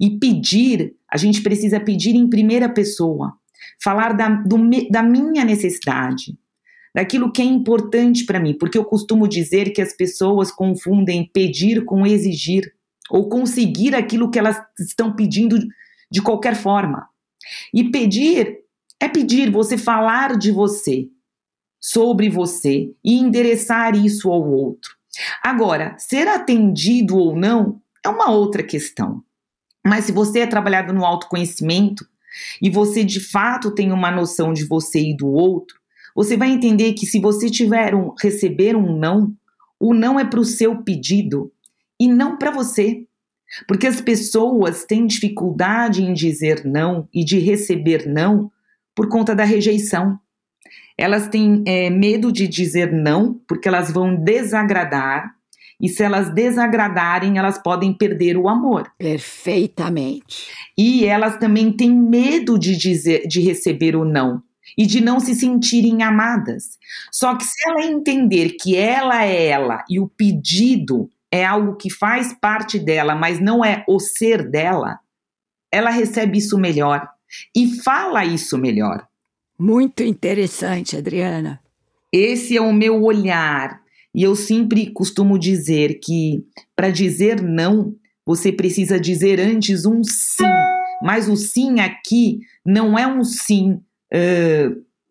E 0.01 0.19
pedir, 0.19 0.95
a 1.11 1.17
gente 1.17 1.41
precisa 1.43 1.81
pedir 1.81 2.15
em 2.15 2.29
primeira 2.29 2.69
pessoa, 2.69 3.35
falar 3.83 4.13
da, 4.13 4.29
do, 4.29 4.59
da 4.91 5.03
minha 5.03 5.45
necessidade, 5.45 6.37
daquilo 6.95 7.33
que 7.33 7.43
é 7.43 7.45
importante 7.45 8.25
para 8.25 8.39
mim, 8.39 8.55
porque 8.55 8.79
eu 8.79 8.85
costumo 8.85 9.27
dizer 9.27 9.73
que 9.73 9.83
as 9.83 9.93
pessoas 9.93 10.53
confundem 10.53 11.29
pedir 11.33 11.85
com 11.85 12.07
exigir 12.07 12.73
ou 13.11 13.29
conseguir 13.29 13.95
aquilo 13.95 14.31
que 14.31 14.39
elas 14.39 14.57
estão 14.79 15.15
pedindo 15.15 15.59
de 16.11 16.23
qualquer 16.23 16.55
forma. 16.55 17.09
E 17.73 17.91
pedir 17.91 18.59
é 19.01 19.09
pedir, 19.09 19.51
você 19.51 19.77
falar 19.77 20.39
de 20.39 20.51
você, 20.51 21.09
sobre 21.81 22.31
você 22.31 22.91
e 23.05 23.19
endereçar 23.19 23.95
isso 23.95 24.31
ao 24.31 24.43
outro. 24.49 24.95
Agora, 25.43 25.95
ser 25.99 26.27
atendido 26.29 27.19
ou 27.19 27.37
não 27.37 27.81
é 28.05 28.09
uma 28.09 28.31
outra 28.31 28.63
questão. 28.63 29.23
Mas 29.87 30.07
se 30.07 30.13
você 30.13 30.41
é 30.41 30.47
trabalhado 30.47 30.95
no 30.95 31.05
autoconhecimento 31.05 32.07
e 32.63 32.71
você 32.71 33.05
de 33.05 33.21
fato 33.21 33.75
tem 33.75 33.93
uma 33.93 34.11
noção 34.11 34.53
de 34.55 34.65
você 34.65 34.99
e 34.99 35.17
do 35.17 35.29
outro, 35.29 35.79
você 36.15 36.37
vai 36.37 36.51
entender 36.51 36.93
que 36.93 37.07
se 37.07 37.19
você 37.19 37.51
tiver 37.51 37.95
um 37.95 38.15
receber 38.21 38.77
um 38.77 38.97
não, 38.97 39.35
o 39.81 39.93
não 39.93 40.19
é 40.19 40.25
para 40.25 40.41
o 40.41 40.45
seu 40.45 40.83
pedido 40.83 41.53
e 41.99 42.07
não 42.07 42.39
para 42.39 42.51
você. 42.51 43.05
Porque 43.67 43.87
as 43.87 44.01
pessoas 44.01 44.85
têm 44.85 45.07
dificuldade 45.07 46.03
em 46.03 46.13
dizer 46.13 46.65
não 46.65 47.09
e 47.13 47.25
de 47.25 47.39
receber 47.39 48.07
não 48.07 48.51
por 48.95 49.09
conta 49.09 49.35
da 49.35 49.45
rejeição. 49.45 50.19
Elas 50.97 51.29
têm 51.29 51.63
é, 51.67 51.91
medo 51.91 52.31
de 52.31 52.47
dizer 52.47 52.93
não 52.93 53.41
porque 53.49 53.69
elas 53.69 53.91
vão 53.91 54.15
desagradar 54.15 55.35
E 55.81 55.89
se 55.89 56.05
elas 56.05 56.33
desagradarem, 56.33 57.37
elas 57.37 57.59
podem 57.59 57.93
perder 57.93 58.37
o 58.37 58.49
amor. 58.49 58.91
Perfeitamente. 58.97 60.47
E 60.79 61.05
elas 61.05 61.37
também 61.37 61.73
têm 61.73 61.91
medo 61.91 62.57
de 62.57 62.77
dizer, 62.77 63.27
de 63.27 63.41
receber 63.41 63.97
o 63.97 64.05
não 64.05 64.41
e 64.77 64.87
de 64.87 65.01
não 65.01 65.21
se 65.21 65.35
sentirem 65.35 66.03
amadas. 66.03 66.79
Só 67.13 67.37
que 67.37 67.45
se 67.45 67.69
ela 67.69 67.85
entender 67.85 68.57
que 68.61 68.77
ela 68.77 69.25
é 69.25 69.47
ela 69.47 69.85
e 69.89 70.01
o 70.01 70.09
pedido 70.09 71.11
é 71.31 71.45
algo 71.45 71.77
que 71.77 71.91
faz 71.91 72.33
parte 72.33 72.79
dela, 72.79 73.15
mas 73.15 73.41
não 73.41 73.65
é 73.65 73.85
o 73.89 73.99
ser 73.99 74.49
dela, 74.49 74.99
ela 75.71 75.91
recebe 75.91 76.39
isso 76.39 76.57
melhor 76.57 77.09
e 77.55 77.77
fala 77.83 78.25
isso 78.25 78.57
melhor. 78.57 79.07
Muito 79.59 80.03
interessante, 80.03 80.97
Adriana. 80.97 81.61
Esse 82.13 82.57
é 82.57 82.61
o 82.61 82.73
meu 82.73 83.03
olhar. 83.03 83.81
E 84.15 84.23
eu 84.23 84.37
sempre 84.37 84.93
costumo 84.93 85.37
dizer 85.37 85.99
que 86.01 86.45
para 86.77 86.91
dizer 86.91 87.43
não, 87.43 87.97
você 88.25 88.53
precisa 88.53 88.99
dizer 89.01 89.41
antes 89.41 89.85
um 89.85 90.03
sim. 90.05 90.45
Mas 91.03 91.29
o 91.29 91.37
sim 91.37 91.81
aqui 91.81 92.41
não 92.65 92.97
é 92.97 93.07
um 93.07 93.25
sim 93.25 93.81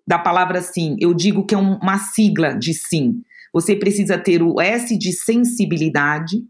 da 0.06 0.20
palavra 0.20 0.62
sim. 0.62 0.96
Eu 1.00 1.14
digo 1.14 1.46
que 1.46 1.56
é 1.56 1.58
um, 1.58 1.76
uma 1.76 1.98
sigla 1.98 2.54
de 2.54 2.74
sim. 2.74 3.22
Você 3.54 3.76
precisa 3.76 4.18
ter 4.18 4.42
o 4.42 4.60
S 4.60 4.98
de 4.98 5.14
sensibilidade, 5.14 6.44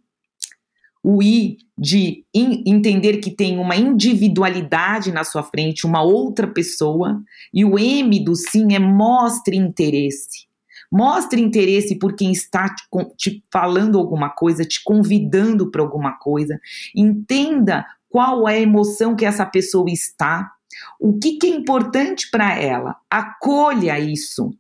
o 1.04 1.22
I 1.22 1.58
de 1.78 2.24
in, 2.34 2.64
entender 2.66 3.18
que 3.18 3.30
tem 3.30 3.60
uma 3.60 3.76
individualidade 3.76 5.12
na 5.12 5.24
sua 5.24 5.44
frente, 5.44 5.86
uma 5.86 6.02
outra 6.02 6.48
pessoa, 6.48 7.22
e 7.54 7.66
o 7.66 7.78
M 7.78 8.24
do 8.24 8.36
sim 8.36 8.74
é 8.74 8.80
mostre 8.80 9.58
interesse. 9.58 10.48
Mostre 10.90 11.42
interesse 11.42 11.96
por 11.98 12.16
quem 12.16 12.32
está 12.32 12.70
te, 12.70 12.86
te 13.18 13.44
falando 13.52 13.98
alguma 13.98 14.30
coisa, 14.30 14.64
te 14.64 14.82
convidando 14.84 15.72
para 15.72 15.82
alguma 15.82 16.14
coisa. 16.14 16.60
Entenda 16.96 17.86
qual 18.08 18.48
é 18.48 18.58
a 18.58 18.62
emoção 18.62 19.16
que 19.16 19.26
essa 19.26 19.46
pessoa 19.46 19.90
está, 19.90 20.52
o 21.00 21.18
que, 21.20 21.38
que 21.38 21.48
é 21.48 21.50
importante 21.50 22.30
para 22.30 22.58
ela. 22.60 22.96
Acolha 23.10 24.00
isso 24.00 24.56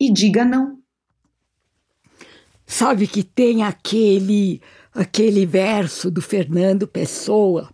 e 0.00 0.12
diga 0.12 0.44
não. 0.44 0.78
Sabe 2.66 3.06
que 3.06 3.22
tem 3.22 3.62
aquele 3.62 4.60
aquele 4.94 5.46
verso 5.46 6.10
do 6.10 6.20
Fernando 6.20 6.86
Pessoa, 6.86 7.70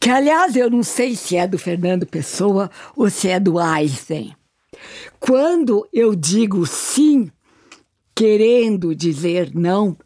que 0.00 0.10
aliás 0.10 0.56
eu 0.56 0.68
não 0.68 0.82
sei 0.82 1.14
se 1.14 1.36
é 1.36 1.46
do 1.46 1.58
Fernando 1.58 2.04
Pessoa 2.04 2.70
ou 2.96 3.08
se 3.08 3.28
é 3.28 3.38
do 3.38 3.58
Einstein. 3.58 4.34
Quando 5.20 5.88
eu 5.92 6.14
digo 6.14 6.66
sim, 6.66 7.30
querendo 8.14 8.94
dizer 8.94 9.54
não, 9.54 9.96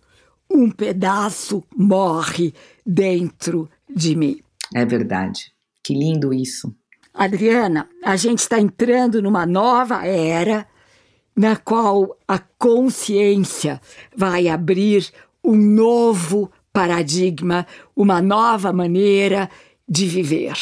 um 0.50 0.70
pedaço 0.70 1.64
morre 1.76 2.52
dentro 2.84 3.68
de 3.88 4.14
mim. 4.14 4.40
É 4.74 4.84
verdade. 4.84 5.52
Que 5.82 5.94
lindo 5.94 6.32
isso. 6.32 6.74
Adriana, 7.12 7.88
a 8.02 8.16
gente 8.16 8.38
está 8.38 8.60
entrando 8.60 9.20
numa 9.20 9.44
nova 9.44 10.06
era 10.06 10.66
na 11.34 11.56
qual 11.56 12.16
a 12.26 12.38
consciência 12.38 13.80
vai 14.16 14.48
abrir 14.48 15.10
um 15.42 15.56
novo 15.56 16.50
paradigma, 16.72 17.66
uma 17.96 18.20
nova 18.22 18.72
maneira 18.72 19.50
de 19.88 20.06
viver. 20.06 20.54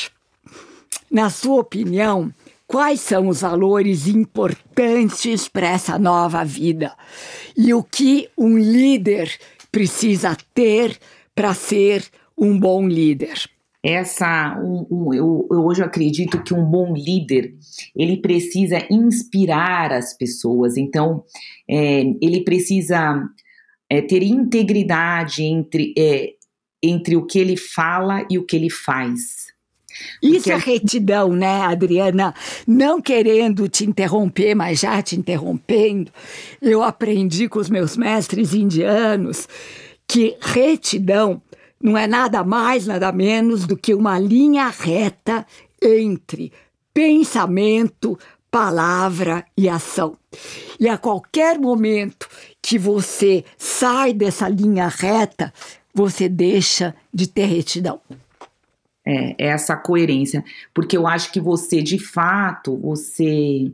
Na 1.11 1.31
sua 1.31 1.61
opinião, 1.61 2.33
quais 2.67 3.01
são 3.01 3.29
os 3.29 3.41
valores 3.41 4.07
importantes 4.07 5.49
para 5.49 5.69
essa 5.69 5.99
nova 5.99 6.45
vida? 6.45 6.95
E 7.57 7.75
o 7.75 7.83
que 7.83 8.29
um 8.37 8.57
líder 8.57 9.37
precisa 9.71 10.37
ter 10.55 10.99
para 11.35 11.55
ser 11.55 12.07
um 12.37 12.59
bom 12.59 12.87
líder? 12.87 13.51
Essa 13.83 14.59
um, 14.61 14.87
um, 14.91 15.15
eu, 15.15 15.47
eu, 15.51 15.65
hoje 15.65 15.83
acredito 15.83 16.43
que 16.43 16.53
um 16.53 16.65
bom 16.65 16.95
líder 16.95 17.55
ele 17.95 18.17
precisa 18.17 18.85
inspirar 18.91 19.93
as 19.93 20.17
pessoas 20.17 20.77
então 20.77 21.23
é, 21.69 22.03
ele 22.21 22.43
precisa 22.43 23.23
é, 23.89 24.03
ter 24.03 24.23
integridade 24.23 25.43
entre, 25.43 25.95
é, 25.97 26.33
entre 26.83 27.17
o 27.17 27.27
que 27.27 27.39
ele 27.39 27.57
fala 27.57 28.27
e 28.31 28.39
o 28.39 28.45
que 28.45 28.57
ele 28.57 28.71
faz. 28.71 29.49
Isso 30.23 30.53
é 30.53 30.57
retidão, 30.57 31.33
né, 31.33 31.63
Adriana? 31.63 32.35
Não 32.67 33.01
querendo 33.01 33.69
te 33.69 33.85
interromper, 33.85 34.55
mas 34.55 34.81
já 34.81 35.03
te 35.03 35.17
interrompendo, 35.17 36.13
eu 36.63 36.83
aprendi 36.83 37.49
com 37.49 37.59
os 37.59 37.71
meus 37.71 37.97
mestres 37.97 38.55
indianos 38.55 39.49
que 40.07 40.37
retidão 40.41 41.43
não 41.81 41.97
é 41.97 42.07
nada 42.07 42.43
mais, 42.43 42.87
nada 42.87 43.13
menos 43.13 43.67
do 43.67 43.77
que 43.77 43.95
uma 43.95 44.19
linha 44.19 44.69
reta 44.69 45.47
entre 45.81 46.53
pensamento, 46.93 48.19
palavra 48.51 49.45
e 49.57 49.69
ação. 49.69 50.17
E 50.81 50.89
a 50.89 50.99
qualquer 50.99 51.59
momento 51.59 52.29
que 52.61 52.79
você 52.79 53.45
sai 53.57 54.13
dessa 54.13 54.49
linha 54.49 54.89
reta, 54.89 55.53
você 55.95 56.29
deixa 56.29 56.95
de 57.13 57.27
ter 57.27 57.47
retidão. 57.47 58.01
É, 59.07 59.47
é 59.47 59.49
essa 59.49 59.77
coerência, 59.77 60.45
porque 60.75 60.97
eu 60.97 61.07
acho 61.07 61.33
que 61.33 61.41
você, 61.41 61.81
de 61.83 61.99
fato, 61.99 62.77
você 62.77 63.73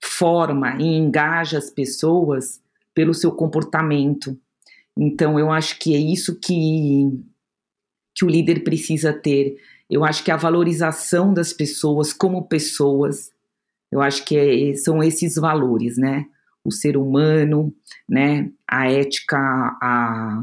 forma 0.00 0.76
e 0.80 0.84
engaja 0.84 1.58
as 1.58 1.70
pessoas 1.70 2.60
pelo 2.94 3.14
seu 3.14 3.32
comportamento. 3.32 4.38
Então, 4.96 5.38
eu 5.38 5.50
acho 5.50 5.78
que 5.78 5.94
é 5.94 5.98
isso 5.98 6.38
que, 6.38 7.10
que 8.14 8.24
o 8.24 8.28
líder 8.28 8.62
precisa 8.62 9.12
ter. 9.12 9.56
Eu 9.88 10.04
acho 10.04 10.24
que 10.24 10.30
a 10.30 10.36
valorização 10.36 11.32
das 11.32 11.52
pessoas 11.52 12.12
como 12.12 12.48
pessoas, 12.48 13.30
eu 13.90 14.00
acho 14.00 14.24
que 14.24 14.36
é, 14.36 14.74
são 14.74 15.02
esses 15.02 15.36
valores, 15.36 15.96
né? 15.96 16.26
O 16.64 16.70
ser 16.70 16.96
humano, 16.96 17.74
né? 18.08 18.50
A 18.68 18.90
ética, 18.90 19.38
a, 19.38 20.42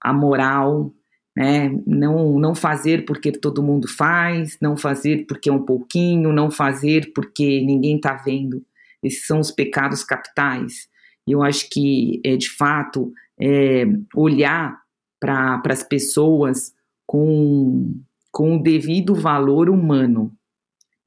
a 0.00 0.12
moral, 0.12 0.92
né? 1.36 1.68
Não, 1.86 2.38
não 2.38 2.54
fazer 2.54 3.04
porque 3.04 3.32
todo 3.32 3.62
mundo 3.62 3.88
faz, 3.88 4.56
não 4.60 4.76
fazer 4.76 5.26
porque 5.26 5.50
é 5.50 5.52
um 5.52 5.64
pouquinho, 5.64 6.32
não 6.32 6.50
fazer 6.50 7.12
porque 7.14 7.60
ninguém 7.62 7.96
está 7.96 8.14
vendo. 8.14 8.64
Esses 9.02 9.26
são 9.26 9.40
os 9.40 9.50
pecados 9.50 10.02
capitais. 10.02 10.88
Eu 11.26 11.42
acho 11.42 11.68
que, 11.68 12.20
é, 12.24 12.36
de 12.36 12.48
fato, 12.48 13.12
é, 13.38 13.84
olhar 14.14 14.80
para 15.20 15.62
as 15.66 15.82
pessoas 15.82 16.74
com, 17.06 17.94
com 18.30 18.56
o 18.56 18.62
devido 18.62 19.14
valor 19.14 19.70
humano, 19.70 20.32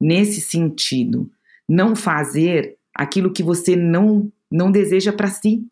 nesse 0.00 0.40
sentido. 0.40 1.30
Não 1.68 1.94
fazer 1.94 2.76
aquilo 2.94 3.32
que 3.32 3.42
você 3.42 3.76
não, 3.76 4.32
não 4.50 4.70
deseja 4.70 5.12
para 5.12 5.28
si. 5.28 5.66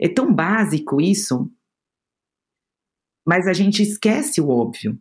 É 0.00 0.08
tão 0.08 0.32
básico 0.32 1.00
isso, 1.00 1.50
mas 3.26 3.46
a 3.46 3.52
gente 3.52 3.82
esquece 3.82 4.40
o 4.40 4.48
óbvio. 4.48 4.98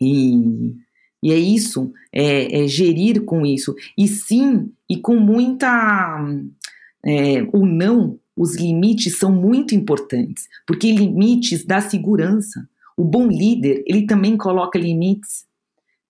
E, 0.00 0.74
e 1.22 1.32
é 1.32 1.36
isso, 1.36 1.92
é, 2.12 2.62
é 2.62 2.68
gerir 2.68 3.24
com 3.24 3.44
isso. 3.44 3.74
E 3.96 4.08
sim, 4.08 4.72
e 4.88 4.96
com 5.00 5.16
muita. 5.16 6.18
É, 7.04 7.42
o 7.52 7.64
não, 7.66 8.18
os 8.40 8.56
limites 8.56 9.18
são 9.18 9.30
muito 9.30 9.74
importantes, 9.74 10.48
porque 10.66 10.90
limites 10.90 11.62
dá 11.62 11.78
segurança. 11.78 12.66
O 12.96 13.04
bom 13.04 13.26
líder, 13.26 13.84
ele 13.86 14.06
também 14.06 14.34
coloca 14.34 14.78
limites. 14.78 15.44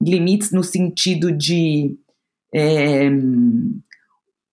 Limites 0.00 0.52
no 0.52 0.62
sentido 0.62 1.32
de. 1.32 1.98
É, 2.54 3.10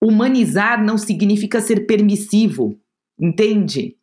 humanizar 0.02 0.84
não 0.84 0.98
significa 0.98 1.60
ser 1.60 1.86
permissivo, 1.86 2.76
entende? 3.16 3.96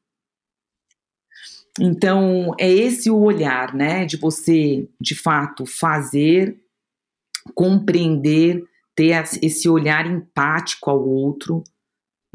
Então, 1.77 2.53
é 2.57 2.71
esse 2.71 3.09
o 3.09 3.19
olhar, 3.19 3.73
né, 3.73 4.05
de 4.05 4.15
você, 4.15 4.87
de 5.01 5.15
fato, 5.15 5.65
fazer, 5.65 6.57
compreender, 7.53 8.63
ter 8.95 9.21
esse 9.41 9.67
olhar 9.67 10.09
empático 10.09 10.89
ao 10.89 11.05
outro, 11.05 11.61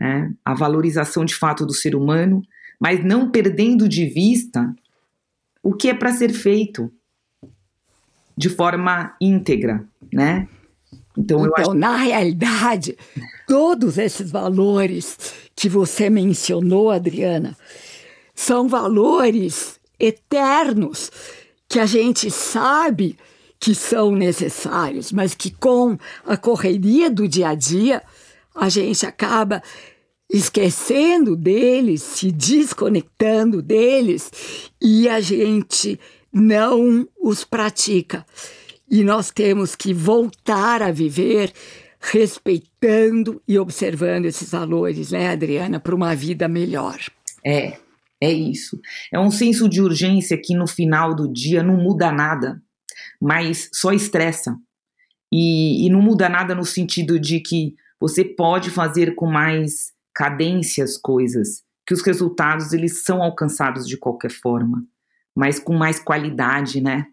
né, 0.01 0.33
a 0.43 0.55
valorização 0.55 1.27
de 1.27 1.35
fato 1.35 1.67
do 1.67 1.75
ser 1.75 1.95
humano, 1.95 2.43
mas 2.81 3.05
não 3.05 3.31
perdendo 3.31 3.87
de 3.87 4.07
vista 4.07 4.75
o 5.63 5.75
que 5.75 5.91
é 5.91 5.95
para 5.95 6.11
ser 6.11 6.33
feito 6.33 6.91
de 8.35 8.49
forma 8.49 9.15
íntegra, 9.21 9.87
né? 10.11 10.49
Então, 11.19 11.45
então 11.45 11.53
acho... 11.59 11.75
na 11.75 11.97
realidade, 11.97 12.97
todos 13.47 13.99
esses 13.99 14.31
valores 14.31 15.19
que 15.55 15.69
você 15.69 16.09
mencionou, 16.09 16.91
Adriana, 16.91 17.55
são 18.35 18.67
valores 18.67 19.79
eternos 19.99 21.13
que 21.69 21.79
a 21.79 21.85
gente 21.85 22.31
sabe 22.31 23.19
que 23.59 23.75
são 23.75 24.13
necessários, 24.13 25.13
mas 25.13 25.35
que 25.35 25.51
com 25.51 25.99
a 26.25 26.39
correria 26.39 27.11
do 27.11 27.29
dia 27.29 27.51
a 27.51 27.55
dia 27.55 28.03
a 28.55 28.69
gente 28.69 29.07
acaba 29.07 29.63
esquecendo 30.33 31.35
deles, 31.35 32.03
se 32.03 32.31
desconectando 32.31 33.61
deles 33.61 34.71
e 34.81 35.09
a 35.09 35.21
gente 35.21 35.99
não 36.33 37.09
os 37.21 37.45
pratica. 37.45 38.25
E 38.89 39.03
nós 39.03 39.31
temos 39.31 39.75
que 39.75 39.93
voltar 39.93 40.83
a 40.83 40.93
viver 40.93 41.53
respeitando 42.01 43.43
e 43.47 43.59
observando 43.59 44.25
esses 44.25 44.51
valores, 44.53 45.11
né, 45.11 45.29
Adriana, 45.29 45.79
para 45.79 45.95
uma 45.95 46.15
vida 46.15 46.49
melhor. 46.49 46.99
É, 47.45 47.77
é 48.21 48.33
isso. 48.33 48.81
É 49.13 49.19
um 49.19 49.31
senso 49.31 49.69
de 49.69 49.83
urgência 49.83 50.41
que 50.43 50.55
no 50.55 50.67
final 50.67 51.15
do 51.15 51.31
dia 51.31 51.63
não 51.63 51.77
muda 51.77 52.11
nada, 52.11 52.63
mas 53.21 53.69
só 53.73 53.93
estressa. 53.93 54.57
E, 55.33 55.87
e 55.87 55.91
não 55.91 56.01
muda 56.01 56.29
nada 56.29 56.55
no 56.55 56.65
sentido 56.65 57.19
de 57.19 57.41
que 57.41 57.75
você 58.01 58.25
pode 58.25 58.71
fazer 58.71 59.15
com 59.15 59.27
mais 59.27 59.93
cadência 60.21 60.85
as 60.85 60.99
coisas, 60.99 61.63
que 61.87 61.95
os 61.95 62.03
resultados 62.03 62.75
eles 62.75 63.03
são 63.03 63.23
alcançados 63.23 63.89
de 63.89 63.97
qualquer 63.97 64.31
forma, 64.31 64.85
mas 65.35 65.59
com 65.59 65.73
mais 65.73 65.99
qualidade, 65.99 66.79
né? 66.79 67.07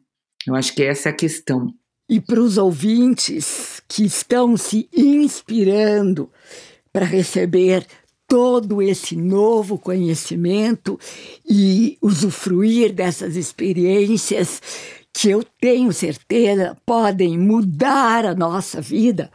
Eu 0.46 0.54
acho 0.56 0.76
que 0.76 0.84
essa 0.84 1.08
é 1.08 1.12
a 1.13 1.15
questão. 1.15 1.74
E 2.10 2.20
para 2.20 2.41
os 2.41 2.58
ouvintes 2.58 3.82
que 3.88 4.04
estão 4.04 4.58
se 4.58 4.89
inspirando 4.93 6.30
para 6.91 7.06
receber 7.06 7.88
todo 8.28 8.82
esse 8.82 9.15
novo 9.15 9.78
conhecimento 9.78 11.00
e 11.50 11.98
usufruir 12.02 12.91
dessas 12.91 13.38
experiências 13.38 14.62
que 15.13 15.30
eu 15.30 15.46
tenho 15.62 15.93
certeza 15.93 16.76
podem 16.86 17.38
mudar 17.38 18.26
a 18.26 18.36
nossa 18.36 18.82
vida 18.82 19.32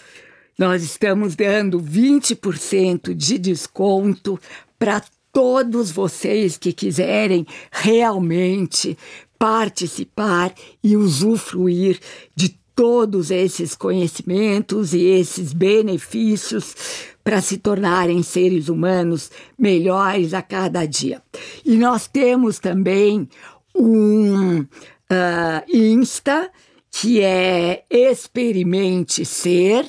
Nós 0.58 0.84
estamos 0.84 1.36
dando 1.36 1.82
20% 1.82 3.14
de 3.14 3.38
desconto 3.38 4.40
para 4.78 5.04
todos 5.32 5.92
vocês 5.92 6.58
que 6.58 6.72
quiserem 6.72 7.46
realmente 7.72 8.98
participar 9.40 10.54
e 10.84 10.96
usufruir 10.96 12.00
de 12.36 12.58
todos 12.76 13.32
esses 13.32 13.74
conhecimentos 13.76 14.94
e 14.94 15.02
esses 15.04 15.54
benefícios 15.54 16.76
para 17.24 17.42
se 17.42 17.58
tornarem 17.58 18.22
seres 18.22 18.70
humanos 18.70 19.32
melhores 19.58 20.34
a 20.34 20.42
cada 20.42 20.86
dia. 20.86 21.22
E 21.66 21.76
nós 21.76 22.08
temos 22.08 22.60
também 22.60 23.28
um 23.74 24.66
uh, 25.12 25.76
Insta 25.76 26.52
que 26.98 27.22
é 27.22 27.84
Experimente 27.90 29.26
Ser, 29.26 29.86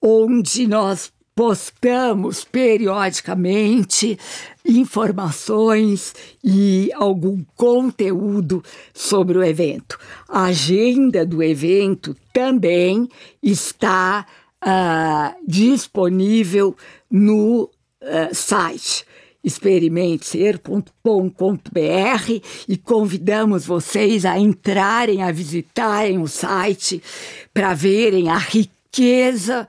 onde 0.00 0.66
nós 0.66 1.12
postamos 1.36 2.44
periodicamente 2.44 4.18
informações 4.64 6.14
e 6.42 6.90
algum 6.94 7.44
conteúdo 7.54 8.62
sobre 8.92 9.38
o 9.38 9.44
evento. 9.44 9.96
A 10.28 10.46
agenda 10.46 11.24
do 11.24 11.42
evento 11.42 12.14
também 12.32 13.08
está 13.40 14.26
uh, 14.64 15.36
disponível 15.46 16.76
no 17.08 17.70
uh, 18.02 18.34
site 18.34 19.06
experimenteser.com.br 19.42 22.40
e 22.68 22.76
convidamos 22.76 23.66
vocês 23.66 24.24
a 24.24 24.38
entrarem, 24.38 25.22
a 25.22 25.32
visitarem 25.32 26.18
o 26.18 26.28
site 26.28 27.02
para 27.52 27.74
verem 27.74 28.28
a 28.28 28.38
riqueza 28.38 29.66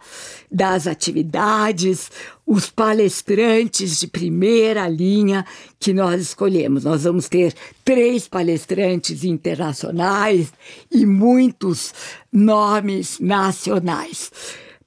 das 0.52 0.86
atividades, 0.86 2.12
os 2.46 2.70
palestrantes 2.70 4.00
de 4.00 4.08
primeira 4.08 4.88
linha 4.88 5.46
que 5.80 5.94
nós 5.94 6.22
escolhemos. 6.22 6.84
Nós 6.84 7.04
vamos 7.04 7.28
ter 7.28 7.56
três 7.84 8.28
palestrantes 8.28 9.24
internacionais 9.24 10.54
e 10.92 11.06
muitos 11.06 11.94
nomes 12.32 13.18
nacionais 13.20 14.30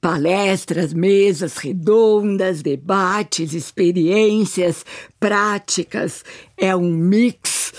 palestras, 0.07 0.95
mesas 0.95 1.57
redondas, 1.57 2.63
debates, 2.63 3.53
experiências, 3.53 4.87
práticas. 5.19 6.25
É 6.57 6.77
um 6.77 6.93
mix 6.93 7.73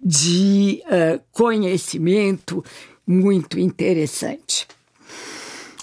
de 0.00 0.82
uh, 0.86 1.20
conhecimento 1.30 2.64
muito 3.06 3.60
interessante. 3.60 4.66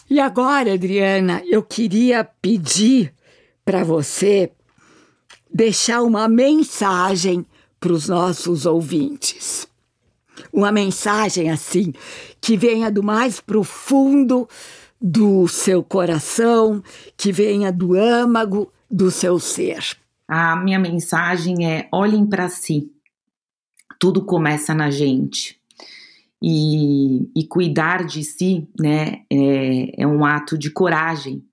E 0.10 0.20
agora, 0.20 0.74
Adriana, 0.74 1.44
eu 1.46 1.62
queria 1.62 2.24
pedir 2.24 3.14
para 3.64 3.84
você 3.84 4.52
deixar 5.54 6.02
uma 6.02 6.28
mensagem 6.28 7.46
para 7.80 7.94
os 7.94 8.08
nossos 8.10 8.66
ouvintes. 8.66 9.68
Uma 10.52 10.72
mensagem 10.72 11.52
assim 11.52 11.94
que 12.42 12.58
venha 12.58 12.90
do 12.90 13.04
mais 13.04 13.40
profundo 13.40 14.50
do 15.02 15.48
seu 15.48 15.84
coração, 15.84 16.84
que 17.18 17.32
venha 17.32 17.72
do 17.72 17.96
âmago 17.96 18.72
do 18.90 19.10
seu 19.10 19.40
ser. 19.40 19.98
A 20.28 20.56
minha 20.56 20.78
mensagem 20.78 21.66
é: 21.66 21.90
olhem 21.92 22.26
para 22.26 22.50
si. 22.50 22.92
Tudo 24.00 24.24
começa 24.24 24.74
na 24.74 24.92
gente. 24.92 25.60
E, 26.44 27.30
e 27.36 27.46
cuidar 27.46 28.04
de 28.04 28.24
si 28.24 28.68
né, 28.80 29.22
é, 29.32 30.02
é, 30.02 30.08
um 30.08 30.26
ato 30.26 30.58
de 30.58 30.72
coragem, 30.72 31.46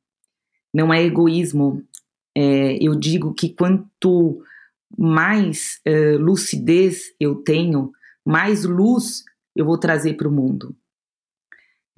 não 0.72 0.92
é 0.92 1.02
egoísmo. 1.02 1.84
É, 2.34 2.78
eu 2.80 2.94
digo 2.94 3.34
que 3.34 3.50
quanto 3.50 4.42
mais 4.96 5.78
é, 5.84 6.12
lucidez 6.12 7.12
eu 7.20 7.34
tenho, 7.36 7.92
mais 8.24 8.64
luz 8.64 9.24
eu 9.54 9.66
vou 9.66 9.76
trazer 9.76 10.14
para 10.14 10.28
o 10.28 10.32
mundo. 10.32 10.74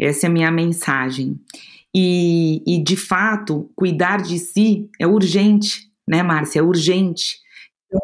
Essa 0.01 0.27
é 0.27 0.29
a 0.29 0.33
minha 0.33 0.51
mensagem. 0.51 1.39
E, 1.95 2.63
e, 2.67 2.83
de 2.83 2.97
fato, 2.97 3.71
cuidar 3.75 4.23
de 4.23 4.39
si 4.39 4.89
é 4.99 5.07
urgente, 5.07 5.91
né, 6.09 6.23
Márcia? 6.23 6.61
É 6.61 6.63
urgente. 6.63 7.39
Então, 7.87 8.01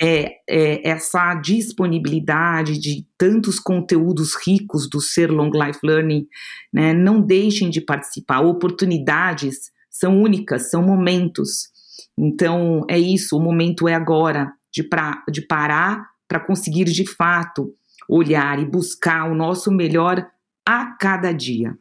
é, 0.00 0.36
é, 0.48 0.88
essa 0.88 1.34
disponibilidade 1.34 2.78
de 2.78 3.06
tantos 3.18 3.58
conteúdos 3.58 4.36
ricos 4.36 4.88
do 4.88 5.00
Ser 5.00 5.30
Long 5.30 5.50
Life 5.50 5.80
Learning, 5.82 6.26
né, 6.72 6.92
não 6.92 7.20
deixem 7.20 7.70
de 7.70 7.80
participar. 7.80 8.40
Oportunidades 8.40 9.70
são 9.90 10.20
únicas, 10.20 10.70
são 10.70 10.82
momentos. 10.82 11.68
Então, 12.16 12.84
é 12.88 12.98
isso, 12.98 13.36
o 13.36 13.40
momento 13.40 13.88
é 13.88 13.94
agora 13.94 14.52
de, 14.72 14.82
pra, 14.82 15.24
de 15.30 15.42
parar 15.42 16.06
para 16.28 16.38
conseguir 16.38 16.84
de 16.84 17.04
fato 17.04 17.74
olhar 18.08 18.60
e 18.60 18.64
buscar 18.64 19.30
o 19.30 19.34
nosso 19.34 19.70
melhor 19.70 20.24
a 20.70 20.86
cada 20.92 21.32
dia. 21.32 21.76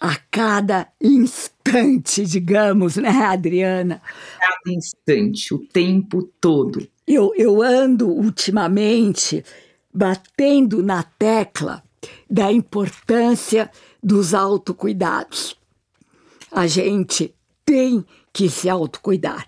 A 0.00 0.16
cada 0.30 0.88
instante, 0.98 2.24
digamos, 2.24 2.96
né, 2.96 3.10
Adriana? 3.10 4.00
Cada 4.40 4.74
instante, 4.74 5.52
o 5.52 5.58
tempo 5.58 6.22
todo. 6.40 6.88
Eu, 7.06 7.34
eu 7.36 7.60
ando 7.60 8.08
ultimamente 8.08 9.44
batendo 9.92 10.82
na 10.82 11.02
tecla 11.02 11.82
da 12.28 12.50
importância 12.50 13.70
dos 14.02 14.32
autocuidados. 14.32 15.54
A 16.50 16.66
gente 16.66 17.34
tem 17.66 18.02
que 18.32 18.48
se 18.48 18.70
autocuidar. 18.70 19.46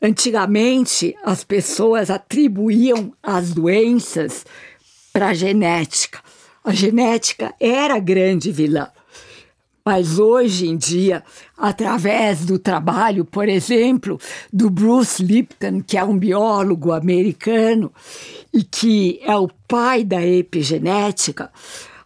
Antigamente, 0.00 1.16
as 1.24 1.42
pessoas 1.42 2.10
atribuíam 2.10 3.14
as 3.22 3.54
doenças 3.54 4.44
para 5.10 5.28
a 5.28 5.34
genética. 5.34 6.23
A 6.64 6.72
genética 6.72 7.54
era 7.60 7.96
a 7.96 8.00
grande 8.00 8.50
vilã. 8.50 8.88
Mas 9.84 10.18
hoje 10.18 10.66
em 10.66 10.78
dia, 10.78 11.22
através 11.58 12.46
do 12.46 12.58
trabalho, 12.58 13.22
por 13.22 13.46
exemplo, 13.50 14.18
do 14.50 14.70
Bruce 14.70 15.22
Lipton, 15.22 15.82
que 15.82 15.98
é 15.98 16.02
um 16.02 16.18
biólogo 16.18 16.90
americano 16.90 17.92
e 18.50 18.64
que 18.64 19.20
é 19.22 19.36
o 19.36 19.50
pai 19.68 20.02
da 20.02 20.24
epigenética, 20.24 21.52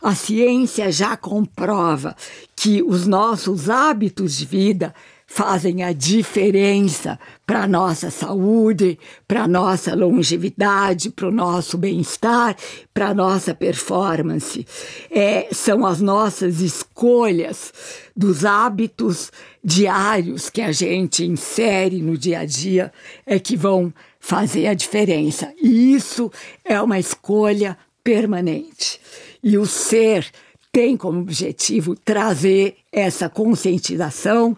A 0.00 0.14
ciência 0.14 0.92
já 0.92 1.16
comprova 1.16 2.14
que 2.54 2.82
os 2.84 3.04
nossos 3.04 3.68
hábitos 3.68 4.36
de 4.36 4.46
vida 4.46 4.94
fazem 5.30 5.84
a 5.84 5.92
diferença 5.92 7.20
para 7.46 7.64
a 7.64 7.68
nossa 7.68 8.10
saúde, 8.10 8.98
para 9.28 9.42
a 9.42 9.48
nossa 9.48 9.94
longevidade, 9.94 11.10
para 11.10 11.28
o 11.28 11.30
nosso 11.30 11.76
bem-estar, 11.76 12.56
para 12.94 13.08
a 13.08 13.14
nossa 13.14 13.54
performance. 13.54 14.66
É, 15.10 15.46
são 15.52 15.84
as 15.84 16.00
nossas 16.00 16.62
escolhas 16.62 17.72
dos 18.16 18.46
hábitos 18.46 19.30
diários 19.62 20.48
que 20.48 20.62
a 20.62 20.72
gente 20.72 21.24
insere 21.24 22.00
no 22.00 22.16
dia 22.16 22.40
a 22.40 22.44
dia 22.46 22.90
é 23.26 23.38
que 23.38 23.54
vão 23.54 23.92
fazer 24.18 24.66
a 24.66 24.74
diferença. 24.74 25.52
E 25.62 25.94
isso 25.94 26.32
é 26.64 26.80
uma 26.80 26.98
escolha 26.98 27.76
permanente. 28.02 28.98
E 29.42 29.58
o 29.58 29.66
ser 29.66 30.26
tem 30.72 30.96
como 30.96 31.20
objetivo 31.20 31.94
trazer 31.96 32.76
essa 32.92 33.28
conscientização 33.28 34.56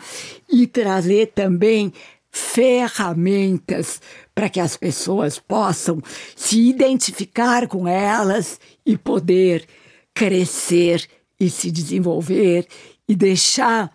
e 0.51 0.67
trazer 0.67 1.33
também 1.35 1.93
ferramentas 2.31 4.01
para 4.35 4.49
que 4.49 4.61
as 4.61 4.77
pessoas 4.77 5.39
possam 5.39 6.01
se 6.37 6.69
identificar 6.69 7.67
com 7.67 7.87
elas 7.89 8.61
e 8.87 8.97
poder 8.97 9.67
crescer 10.15 11.07
e 11.39 11.51
se 11.51 11.71
desenvolver 11.71 12.67
e 13.09 13.17
deixar 13.17 13.91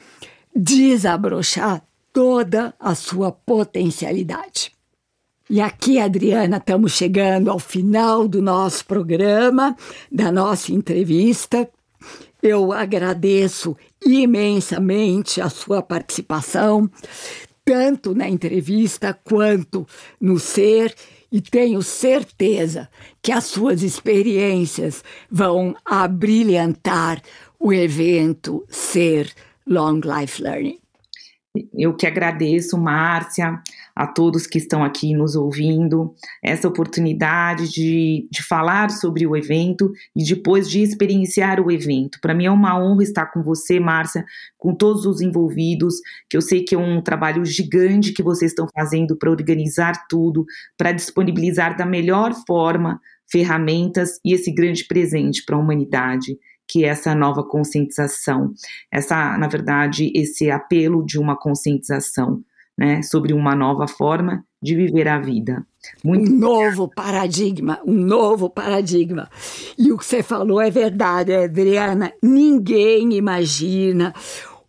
desabrochar 0.55 1.85
toda 2.11 2.73
a 2.79 2.95
sua 2.95 3.31
potencialidade. 3.31 4.71
E 5.49 5.61
aqui, 5.61 5.99
Adriana, 5.99 6.57
estamos 6.57 6.93
chegando 6.93 7.51
ao 7.51 7.59
final 7.59 8.27
do 8.27 8.41
nosso 8.41 8.83
programa, 8.85 9.75
da 10.11 10.31
nossa 10.31 10.73
entrevista. 10.73 11.69
Eu 12.47 12.71
agradeço 12.71 13.75
imensamente 14.05 15.41
a 15.41 15.49
sua 15.49 15.81
participação, 15.81 16.87
tanto 17.65 18.13
na 18.13 18.29
entrevista 18.29 19.17
quanto 19.23 19.87
no 20.21 20.37
ser, 20.37 20.93
e 21.31 21.41
tenho 21.41 21.81
certeza 21.81 22.87
que 23.19 23.31
as 23.31 23.45
suas 23.45 23.81
experiências 23.81 25.03
vão 25.27 25.75
abrilhantar 25.83 27.19
o 27.59 27.73
evento 27.73 28.63
Ser 28.69 29.33
Long 29.65 29.99
Life 30.05 30.39
Learning. 30.39 30.84
Eu 31.73 31.95
que 31.95 32.05
agradeço, 32.05 32.77
Márcia, 32.77 33.61
a 33.95 34.05
todos 34.05 34.45
que 34.45 34.57
estão 34.57 34.83
aqui 34.83 35.13
nos 35.13 35.35
ouvindo, 35.35 36.13
essa 36.43 36.67
oportunidade 36.67 37.71
de, 37.71 38.27
de 38.29 38.43
falar 38.43 38.89
sobre 38.89 39.25
o 39.25 39.35
evento 39.35 39.91
e 40.15 40.23
depois 40.23 40.69
de 40.69 40.81
experienciar 40.81 41.59
o 41.59 41.71
evento. 41.71 42.19
Para 42.21 42.33
mim 42.33 42.45
é 42.45 42.51
uma 42.51 42.77
honra 42.79 43.03
estar 43.03 43.27
com 43.27 43.41
você, 43.41 43.79
Márcia, 43.79 44.25
com 44.57 44.73
todos 44.73 45.05
os 45.05 45.21
envolvidos, 45.21 45.95
que 46.29 46.35
eu 46.35 46.41
sei 46.41 46.63
que 46.63 46.75
é 46.75 46.77
um 46.77 47.01
trabalho 47.01 47.45
gigante 47.45 48.13
que 48.13 48.23
vocês 48.23 48.51
estão 48.51 48.67
fazendo 48.75 49.15
para 49.15 49.31
organizar 49.31 50.07
tudo, 50.07 50.45
para 50.77 50.91
disponibilizar 50.91 51.77
da 51.77 51.85
melhor 51.85 52.33
forma 52.45 52.99
ferramentas 53.31 54.19
e 54.23 54.33
esse 54.33 54.51
grande 54.51 54.85
presente 54.85 55.43
para 55.43 55.55
a 55.55 55.59
humanidade 55.59 56.37
que 56.67 56.83
é 56.83 56.89
essa 56.89 57.13
nova 57.13 57.43
conscientização, 57.43 58.53
essa, 58.91 59.37
na 59.37 59.47
verdade, 59.47 60.11
esse 60.15 60.49
apelo 60.49 61.05
de 61.05 61.19
uma 61.19 61.35
conscientização, 61.35 62.41
né, 62.77 63.01
sobre 63.01 63.33
uma 63.33 63.55
nova 63.55 63.87
forma 63.87 64.43
de 64.61 64.75
viver 64.75 65.07
a 65.07 65.19
vida. 65.19 65.65
Muito... 66.03 66.31
Um 66.31 66.35
novo 66.37 66.89
paradigma, 66.89 67.79
um 67.85 67.93
novo 67.93 68.49
paradigma. 68.49 69.29
E 69.77 69.91
o 69.91 69.97
que 69.97 70.05
você 70.05 70.23
falou 70.23 70.59
é 70.59 70.69
verdade, 70.69 71.33
Adriana. 71.33 72.11
Ninguém 72.21 73.13
imagina 73.13 74.13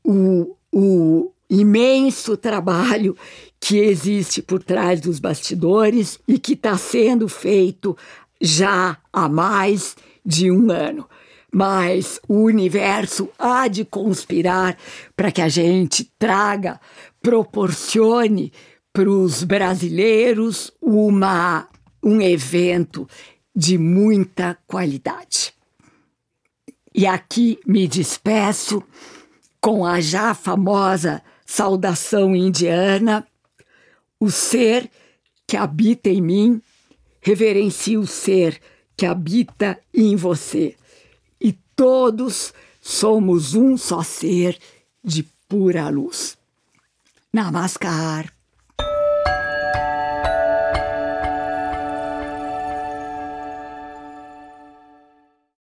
o, 0.04 0.54
o 0.70 1.32
imenso 1.48 2.36
trabalho 2.36 3.16
que 3.58 3.78
existe 3.78 4.42
por 4.42 4.62
trás 4.62 5.00
dos 5.00 5.18
bastidores 5.18 6.18
e 6.28 6.38
que 6.38 6.52
está 6.52 6.76
sendo 6.76 7.26
feito 7.28 7.96
já 8.40 8.98
há 9.12 9.28
mais 9.28 9.96
de 10.24 10.50
um 10.50 10.70
ano 10.70 11.08
mas 11.52 12.20
o 12.28 12.42
universo 12.42 13.28
há 13.38 13.68
de 13.68 13.84
conspirar 13.84 14.76
para 15.16 15.30
que 15.30 15.40
a 15.40 15.48
gente 15.48 16.10
traga, 16.18 16.80
proporcione 17.22 18.52
para 18.92 19.10
os 19.10 19.42
brasileiros 19.42 20.72
uma, 20.80 21.68
um 22.02 22.20
evento 22.20 23.08
de 23.54 23.78
muita 23.78 24.58
qualidade. 24.66 25.54
E 26.94 27.06
aqui 27.06 27.58
me 27.66 27.86
despeço 27.86 28.82
com 29.60 29.84
a 29.84 30.00
já 30.00 30.34
famosa 30.34 31.22
saudação 31.44 32.34
indiana: 32.34 33.26
o 34.18 34.30
ser 34.30 34.90
que 35.46 35.56
habita 35.56 36.08
em 36.08 36.20
mim 36.20 36.62
reverencia 37.20 37.98
o 38.00 38.06
ser 38.06 38.60
que 38.96 39.04
habita 39.04 39.78
em 39.92 40.16
você 40.16 40.74
Todos 41.76 42.54
somos 42.80 43.54
um 43.54 43.76
só 43.76 44.02
ser 44.02 44.58
de 45.04 45.22
pura 45.46 45.90
luz. 45.90 46.38
Namaskar. 47.30 48.35